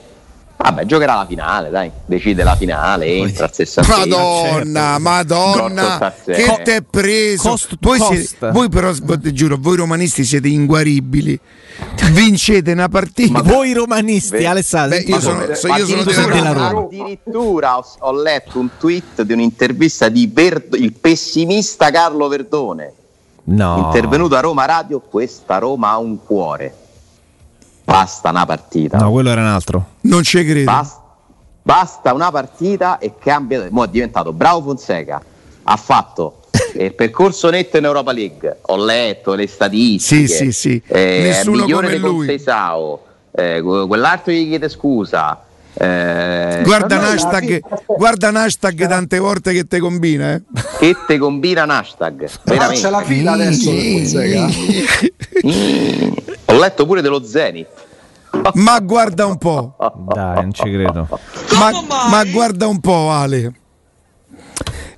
[0.61, 6.75] Vabbè, giocherà la finale, dai, decide la finale, entra al 60 Madonna, Madonna, che te
[6.77, 7.49] è preso?
[7.49, 8.13] Cost- voi, cost.
[8.13, 11.39] siete- voi però, ti giuro, voi romanisti siete inguaribili.
[12.11, 13.41] Vincete una partita.
[13.41, 14.97] Voi romanisti, Beh, Alessandro.
[14.97, 16.51] beh, io sono- so- io sono addirittura della.
[16.51, 16.85] Roma.
[16.85, 22.93] Addirittura ho, ho letto un tweet di un'intervista di Verd- il pessimista Carlo Verdone,
[23.45, 23.83] No.
[23.85, 26.75] intervenuto a Roma Radio, questa Roma ha un cuore.
[27.83, 28.97] Basta una partita.
[28.97, 29.85] No, quello era un altro.
[30.01, 30.71] Non ci credo.
[30.71, 31.01] Basta,
[31.61, 33.67] basta una partita e cambia.
[33.69, 35.21] Mo' è diventato bravo Fonseca.
[35.63, 36.41] Ha fatto
[36.77, 38.59] il percorso netto in Europa League.
[38.63, 40.27] Ho letto le statistiche.
[40.27, 40.81] Sì, sì, sì.
[40.87, 42.27] Eh, Nessuno migliore come di lui.
[42.27, 42.97] Conceição.
[43.33, 45.43] Eh, que- quell'altro gli chiede scusa.
[45.73, 47.61] Eh, Guarda un hashtag,
[47.97, 50.41] guarda un hashtag tante volte che te combina, eh.
[50.77, 52.29] che te combina un hashtag.
[52.43, 52.81] Però veramente.
[52.81, 53.71] c'è la fila adesso.
[53.71, 54.03] Mm.
[56.51, 57.67] Ho letto pure dello Zenit.
[58.53, 59.75] Ma guarda un po',
[60.13, 61.07] Dai, non ci credo.
[61.57, 61.71] ma,
[62.09, 63.51] ma guarda un po', Ale.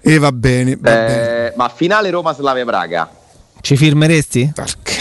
[0.02, 1.48] E va bene, va bene.
[1.48, 3.10] Eh, ma finale Roma-Slavia Praga.
[3.62, 4.52] Ci firmeresti?
[4.54, 4.92] Perché-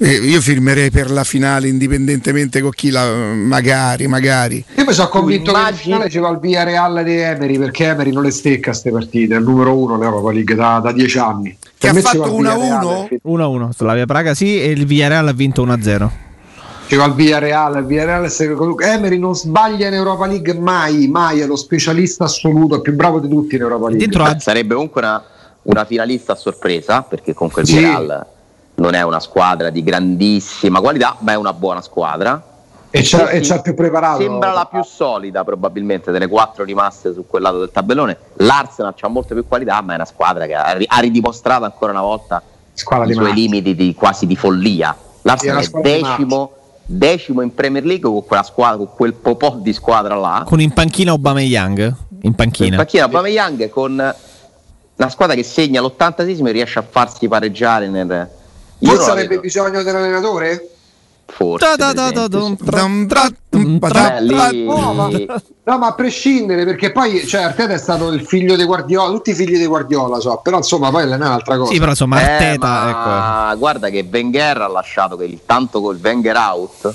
[0.00, 4.64] Eh, Io firmerei per la finale indipendentemente con chi la magari, magari.
[4.76, 7.58] Io mi sono convinto che in immagini- finale ci va il via Real di Emery
[7.58, 10.78] perché Emery non le stecca queste partite, è il numero uno in Europa League da,
[10.80, 11.56] da dieci anni.
[11.78, 13.18] Che ha fatto il Villarreal, 1-1?
[13.24, 13.72] 1-1.
[13.72, 16.08] Slavia Praga sì e il Villarreal ha vinto 1-0.
[16.88, 20.54] Ci va il via Real, il via Real se- Emery non sbaglia in Europa League
[20.54, 24.06] mai, mai, è lo specialista assoluto, è più bravo di tutti in Europa League.
[24.06, 25.22] Dentro sarebbe comunque una,
[25.64, 27.76] una finalista a sorpresa perché comunque il Sì.
[27.76, 28.26] Villarreal
[28.76, 32.42] non è una squadra di grandissima qualità ma è una buona squadra
[32.90, 34.20] e c'è, Sì, e c'è più preparato.
[34.22, 39.08] sembra la più solida probabilmente delle quattro rimaste su quel lato del tabellone l'Arsenal ha
[39.08, 42.42] molto più qualità ma è una squadra che ha, ri- ha ridimostrato ancora una volta
[42.72, 43.40] Squadra i di suoi marcia.
[43.40, 46.52] limiti di, quasi di follia è l'Arsenal è di decimo,
[46.86, 50.72] decimo in Premier League con quella squadra con quel popò di squadra là con in
[50.72, 51.78] panchina Aubameyang.
[51.78, 52.76] In in panchina.
[52.76, 58.28] panchina Aubameyang con una squadra che segna l'86esimo e riesce a farsi pareggiare nel
[58.80, 60.70] io Forse avrebbe vedo, bisogno dell'allenatore?
[61.30, 61.66] Forse
[64.50, 64.64] sì.
[64.64, 69.30] No, ma, a prescindere, perché poi cioè, Arteta è stato il figlio di Guardiola, tutti
[69.30, 71.70] i figli di Guardiola, so, però insomma poi è un'altra cosa.
[71.70, 75.98] Sì, però insomma, Eh, Arteta, ma guarda che Wenger ha lasciato che il tanto col
[76.02, 76.94] Wenger out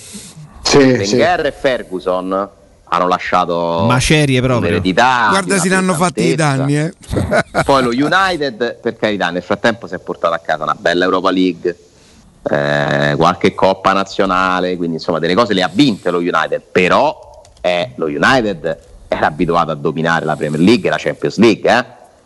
[0.61, 1.15] Sì, sì.
[1.15, 2.49] Wenger e Ferguson
[2.85, 4.81] hanno lasciato Macerie proprio.
[4.81, 6.93] Guarda se ne hanno fatti i danni, eh.
[7.63, 11.31] Poi lo United, per carità, nel frattempo si è portato a casa una bella Europa
[11.31, 11.77] League,
[12.49, 17.91] eh, qualche coppa nazionale, quindi insomma delle cose le ha vinte lo United, però eh,
[17.95, 18.77] lo United
[19.07, 21.69] era abituato a dominare la Premier League e la Champions League.
[21.69, 21.85] Eh?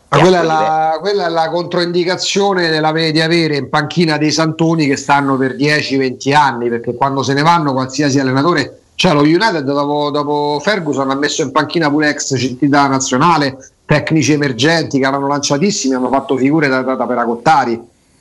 [0.10, 4.88] Ma quella è, la, quella è la controindicazione della, di avere in panchina dei Santoni
[4.88, 9.60] che stanno per 10-20 anni, perché quando se ne vanno qualsiasi allenatore, cioè lo United
[9.64, 15.28] dopo, dopo Ferguson ha messo in panchina pure ex città nazionale, tecnici emergenti che erano
[15.28, 17.80] lanciatissimi, hanno fatto figure da, da, da peracottari,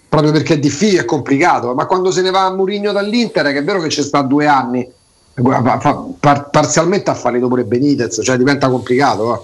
[0.08, 3.58] proprio perché è difficile, è complicato, ma quando se ne va a Murigno dall'Inter, che
[3.58, 4.88] è vero che c'è sta due anni,
[5.42, 9.24] par- parzialmente ha fallito pure Benitez, cioè diventa complicato.
[9.24, 9.40] va.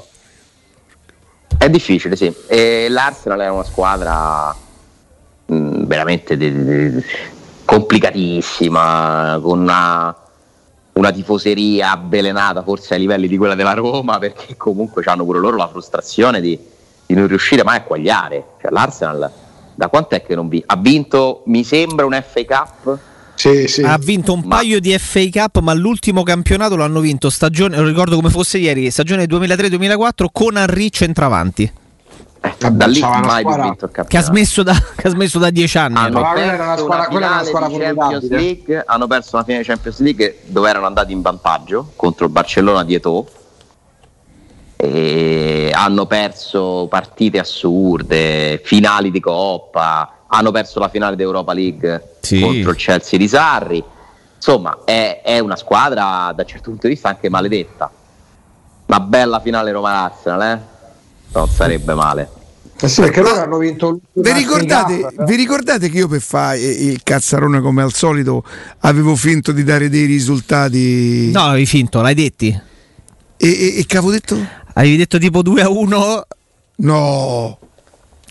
[1.59, 2.35] È difficile, sì.
[2.47, 4.55] E l'Arsenal è una squadra
[5.47, 7.05] mh, veramente de- de- de-
[7.65, 10.17] complicatissima, con una,
[10.95, 15.57] una tifoseria avvelenata forse ai livelli di quella della Roma, perché comunque hanno pure loro
[15.57, 16.59] la frustrazione di,
[17.07, 18.45] di non riuscire mai a quagliare.
[18.61, 19.31] Cioè, L'Arsenal
[19.75, 21.43] da quant'è che non vi ha vinto?
[21.47, 22.99] Mi sembra un FA Cup.
[23.35, 23.83] Sì, sì.
[23.83, 27.87] Ha vinto un Ma- paio di FA Cup, ma l'ultimo campionato l'hanno vinto stagione, lo
[27.87, 31.73] ricordo come fosse ieri, stagione 2003-2004 con Henry centravanti,
[32.45, 34.31] Eh, Vabbè, da lì mai più vinto il che ha campionato.
[34.33, 35.97] smesso da, che ha smesso da dieci anni.
[35.97, 36.33] hanno Ma no?
[36.33, 38.29] quella era una perso squadra- una finale squadra di Champions.
[38.31, 42.31] League, hanno perso una finale di Champions League dove erano andati in vantaggio contro il
[42.33, 43.27] Barcellona di Eto'o
[44.85, 52.16] e hanno perso partite assurde, finali di Coppa, hanno perso la finale di Europa League
[52.20, 52.41] Sì.
[52.41, 53.80] contro il Chelsea di Sarri.
[54.35, 57.89] Insomma, è, è una squadra da un certo punto di vista anche maledetta.
[58.87, 60.61] Una bella finale Roma-Arsenal, eh?
[61.33, 62.28] Non sarebbe male.
[62.80, 66.20] Eh sì, perché loro hanno vinto Vi ricordate, FA Cup, vi ricordate che io per
[66.20, 68.43] fare il cazzarone come al solito
[68.80, 72.49] avevo finto di dare dei risultati No, avevi finto, l'hai detti.
[73.37, 74.37] e, e, e che avevo detto?
[74.75, 76.27] Avevi detto tipo 2 a 1.
[76.75, 77.59] No,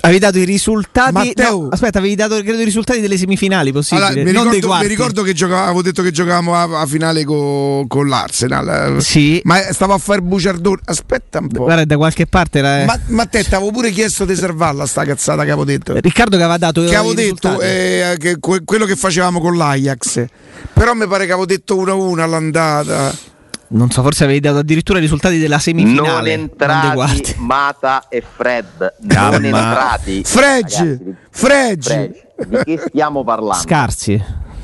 [0.03, 1.11] Avevi dato i risultati.
[1.13, 1.61] Matteo.
[1.61, 4.07] no, aspetta, avevi dato credo i risultati delle semifinali possibili.
[4.07, 7.85] Allora, mi, ricordo, mi ricordo che giocavo, avevo detto che giocavamo a, a finale co-
[7.87, 9.01] con l'Arsenal.
[9.01, 9.39] Sì.
[9.43, 10.81] Ma stavo a fare bugiardone.
[10.85, 11.63] Aspetta un po'.
[11.65, 12.83] Guarda, da qualche parte era.
[12.85, 15.93] Ma, ma te ti avevo pure chiesto di servarla sta cazzata che avevo detto.
[15.95, 16.83] Riccardo che aveva dato.
[16.83, 20.25] Che avevo detto eh, che que- quello che facevamo con l'Ajax.
[20.73, 23.29] Però mi pare che avevo detto 1-1 all'andata.
[23.73, 26.35] Non so, forse avevi dato addirittura i risultati della semifinale.
[26.35, 28.95] Non entrati Mata e Fred.
[29.07, 29.37] Calma.
[29.37, 30.23] Non entrati.
[30.23, 30.99] Fregge,
[31.31, 32.21] Ragazzi.
[32.47, 33.61] Di che stiamo parlando?
[33.61, 34.23] Scarsi.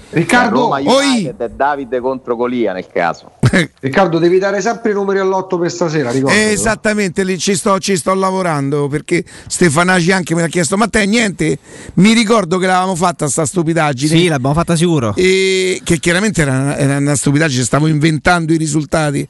[0.09, 1.05] Riccardo, Roma Oi.
[1.05, 3.31] United è Davide contro Golia nel caso.
[3.79, 6.35] Riccardo, devi dare sempre i numeri all'otto per stasera, ricordo.
[6.35, 10.87] Eh, esattamente, lì ci sto, ci sto lavorando perché Stefanacci anche mi ha chiesto: Ma
[10.87, 11.57] te niente?
[11.95, 14.17] Mi ricordo che l'avevamo fatta sta stupidaggine.
[14.17, 15.13] Sì, l'abbiamo fatta sicuro.
[15.15, 19.27] E che chiaramente era una, era una stupidaggine, stavo inventando i risultati.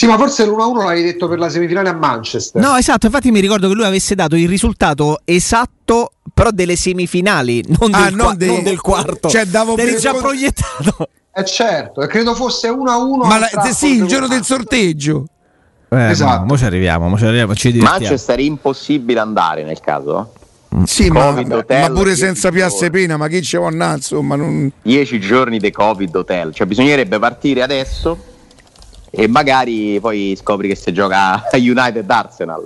[0.00, 2.62] Sì, ma forse l'1-1 l'avevi detto per la semifinale a Manchester.
[2.62, 7.62] No, esatto, infatti mi ricordo che lui avesse dato il risultato esatto, però delle semifinali,
[7.78, 9.28] non, Ah, del, non qua- dei- non del quarto.
[9.28, 11.08] cioè, davo per già conto- proiettato.
[11.34, 13.26] Eh certo, e credo fosse 1-1.
[13.26, 15.26] Ma la- sì, il con giorno del sorteggio.
[15.90, 16.40] Eh, Esatto.
[16.40, 18.00] mo, mo ci arriviamo, mo ci arriviamo, ci divertiamo.
[18.04, 20.32] Manchester è impossibile andare nel caso.
[20.86, 22.90] Sì, ma, Covid, hotel, ma pure senza piazza giorni.
[23.00, 24.70] pena, ma chi ci vuole andare, insomma, non...
[24.80, 26.54] 10 giorni di Covid hotel.
[26.54, 28.16] Cioè bisognerebbe partire adesso
[29.10, 32.62] e magari poi scopri che si gioca a United Arsenal.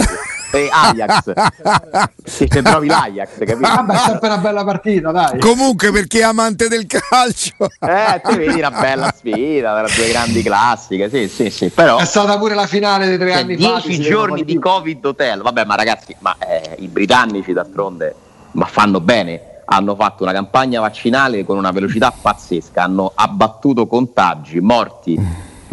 [0.53, 1.32] E Ajax.
[2.24, 3.59] Se trovi l'Ajax, capito?
[3.61, 5.40] Vabbè, è sempre una bella partita, dai.
[5.40, 7.53] Comunque, perché è amante del calcio.
[7.84, 12.05] Eh, te vedi una bella sfida tra due grandi classiche, sì, sì, sì, però È
[12.05, 13.80] stata pure la finale dei tre cioè, anni fa.
[13.80, 18.14] 10 giorni di Covid hotel, vabbè, ma ragazzi, ma eh, i britannici d'altronde
[18.55, 19.53] ma fanno bene.
[19.66, 25.18] Hanno fatto una campagna vaccinale con una velocità pazzesca, hanno abbattuto contagi, morti,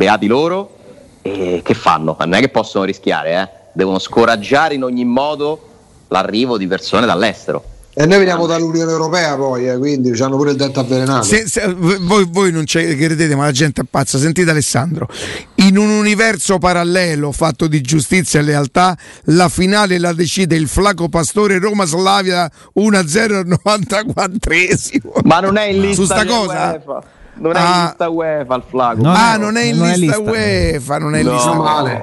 [0.01, 0.77] beati loro.
[1.21, 2.15] E che fanno?
[2.19, 3.49] Non è che possono rischiare, eh?
[3.73, 5.67] devono scoraggiare in ogni modo
[6.07, 7.63] l'arrivo di persone dall'estero.
[7.93, 11.23] E noi veniamo dall'Unione Europea poi, eh, quindi hanno pure il dente avvelenato.
[11.23, 14.17] Se- se- voi, voi non ci credete, ma la gente è pazza.
[14.17, 15.07] Sentite Alessandro,
[15.55, 21.09] in un universo parallelo fatto di giustizia e lealtà, la finale la decide il Flaco
[21.09, 22.49] Pastore Roma Slavia
[22.79, 25.19] 1-0 al 94esimo.
[25.23, 26.71] Ma non è in lista Su sta cosa?
[26.71, 27.19] UEFA.
[27.41, 27.75] Non è Ah.
[27.77, 29.01] in lista UEFA il flago.
[29.01, 30.31] No, ah, no, non è in non è lista, lista.
[30.31, 32.01] UEFA, non è in No, lista male.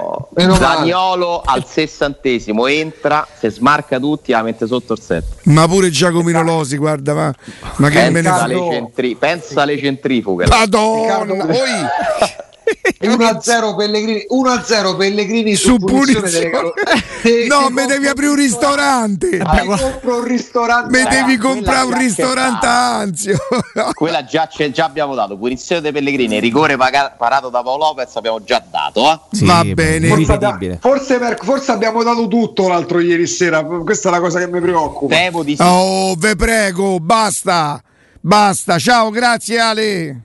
[0.57, 5.25] Zaniolo al sessantesimo entra, se smarca tutti la mette sotto il set.
[5.45, 7.33] Ma pure Giacomino Losi, guarda, ma,
[7.77, 10.47] ma che me ne Pensa alle, centri- pensa alle centrifughe.
[10.49, 12.47] Madonna, Riccardo- oi.
[13.01, 16.31] 1-0 Pellegrini, 1-0 Pellegrini su, su punizione punizione.
[16.31, 16.75] delle calo-
[17.23, 19.39] Te- No, mi devi aprire un ristorante.
[19.39, 20.99] Compro un ristorante.
[20.99, 22.67] Mi devi comprare un ristorante.
[22.67, 23.37] Anzio.
[23.95, 25.37] Quella già, c'è- già abbiamo dato.
[25.37, 29.11] Punizione dei Pellegrini, rigore paga- parato da Paolo Lopez abbiamo già dato.
[29.11, 29.37] Eh?
[29.37, 30.09] Sì, Va bene.
[30.09, 33.63] Forse, abbiamo- forse per- forse abbiamo dato tutto l'altro ieri sera.
[33.65, 35.15] Questa è la cosa che mi preoccupa.
[35.15, 35.63] Temo di sì.
[35.65, 37.81] Oh, ve prego, basta.
[38.21, 38.79] Basta.
[38.79, 40.21] Ciao, grazie Ale.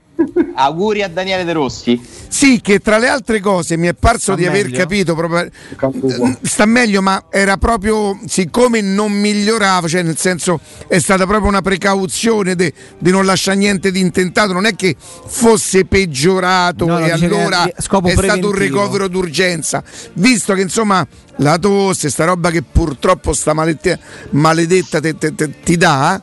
[0.56, 2.00] Auguri a Daniele De Rossi.
[2.34, 4.78] Sì, che tra le altre cose mi è parso Sta di aver meglio?
[4.78, 5.48] capito proprio.
[5.76, 6.36] Campuco.
[6.42, 10.58] Sta meglio, ma era proprio siccome non migliorava, cioè nel senso
[10.88, 12.72] è stata proprio una precauzione di
[13.02, 17.80] non lasciare niente di intentato, non è che fosse peggiorato No, no, e allora è
[17.80, 18.80] scopo è stato un preventivo.
[18.80, 21.06] ricovero d'urgenza, visto che insomma
[21.36, 26.20] la tosse, sta roba che purtroppo sta malette- maledetta te- te- te- ti dà,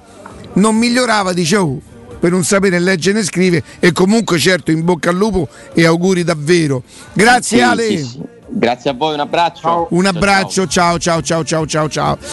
[0.55, 1.79] non migliorava, dice oh,
[2.21, 6.23] per non sapere leggere né scrive e comunque certo in bocca al lupo e auguri
[6.23, 6.83] davvero.
[7.13, 7.87] Grazie Sì, Ale.
[7.87, 8.21] sì, sì.
[8.53, 9.61] Grazie a voi, un abbraccio.
[9.61, 9.87] Ciao.
[9.91, 10.21] Un Ciao, ciao.
[10.21, 12.17] abbraccio, ciao ciao ciao ciao ciao ciao.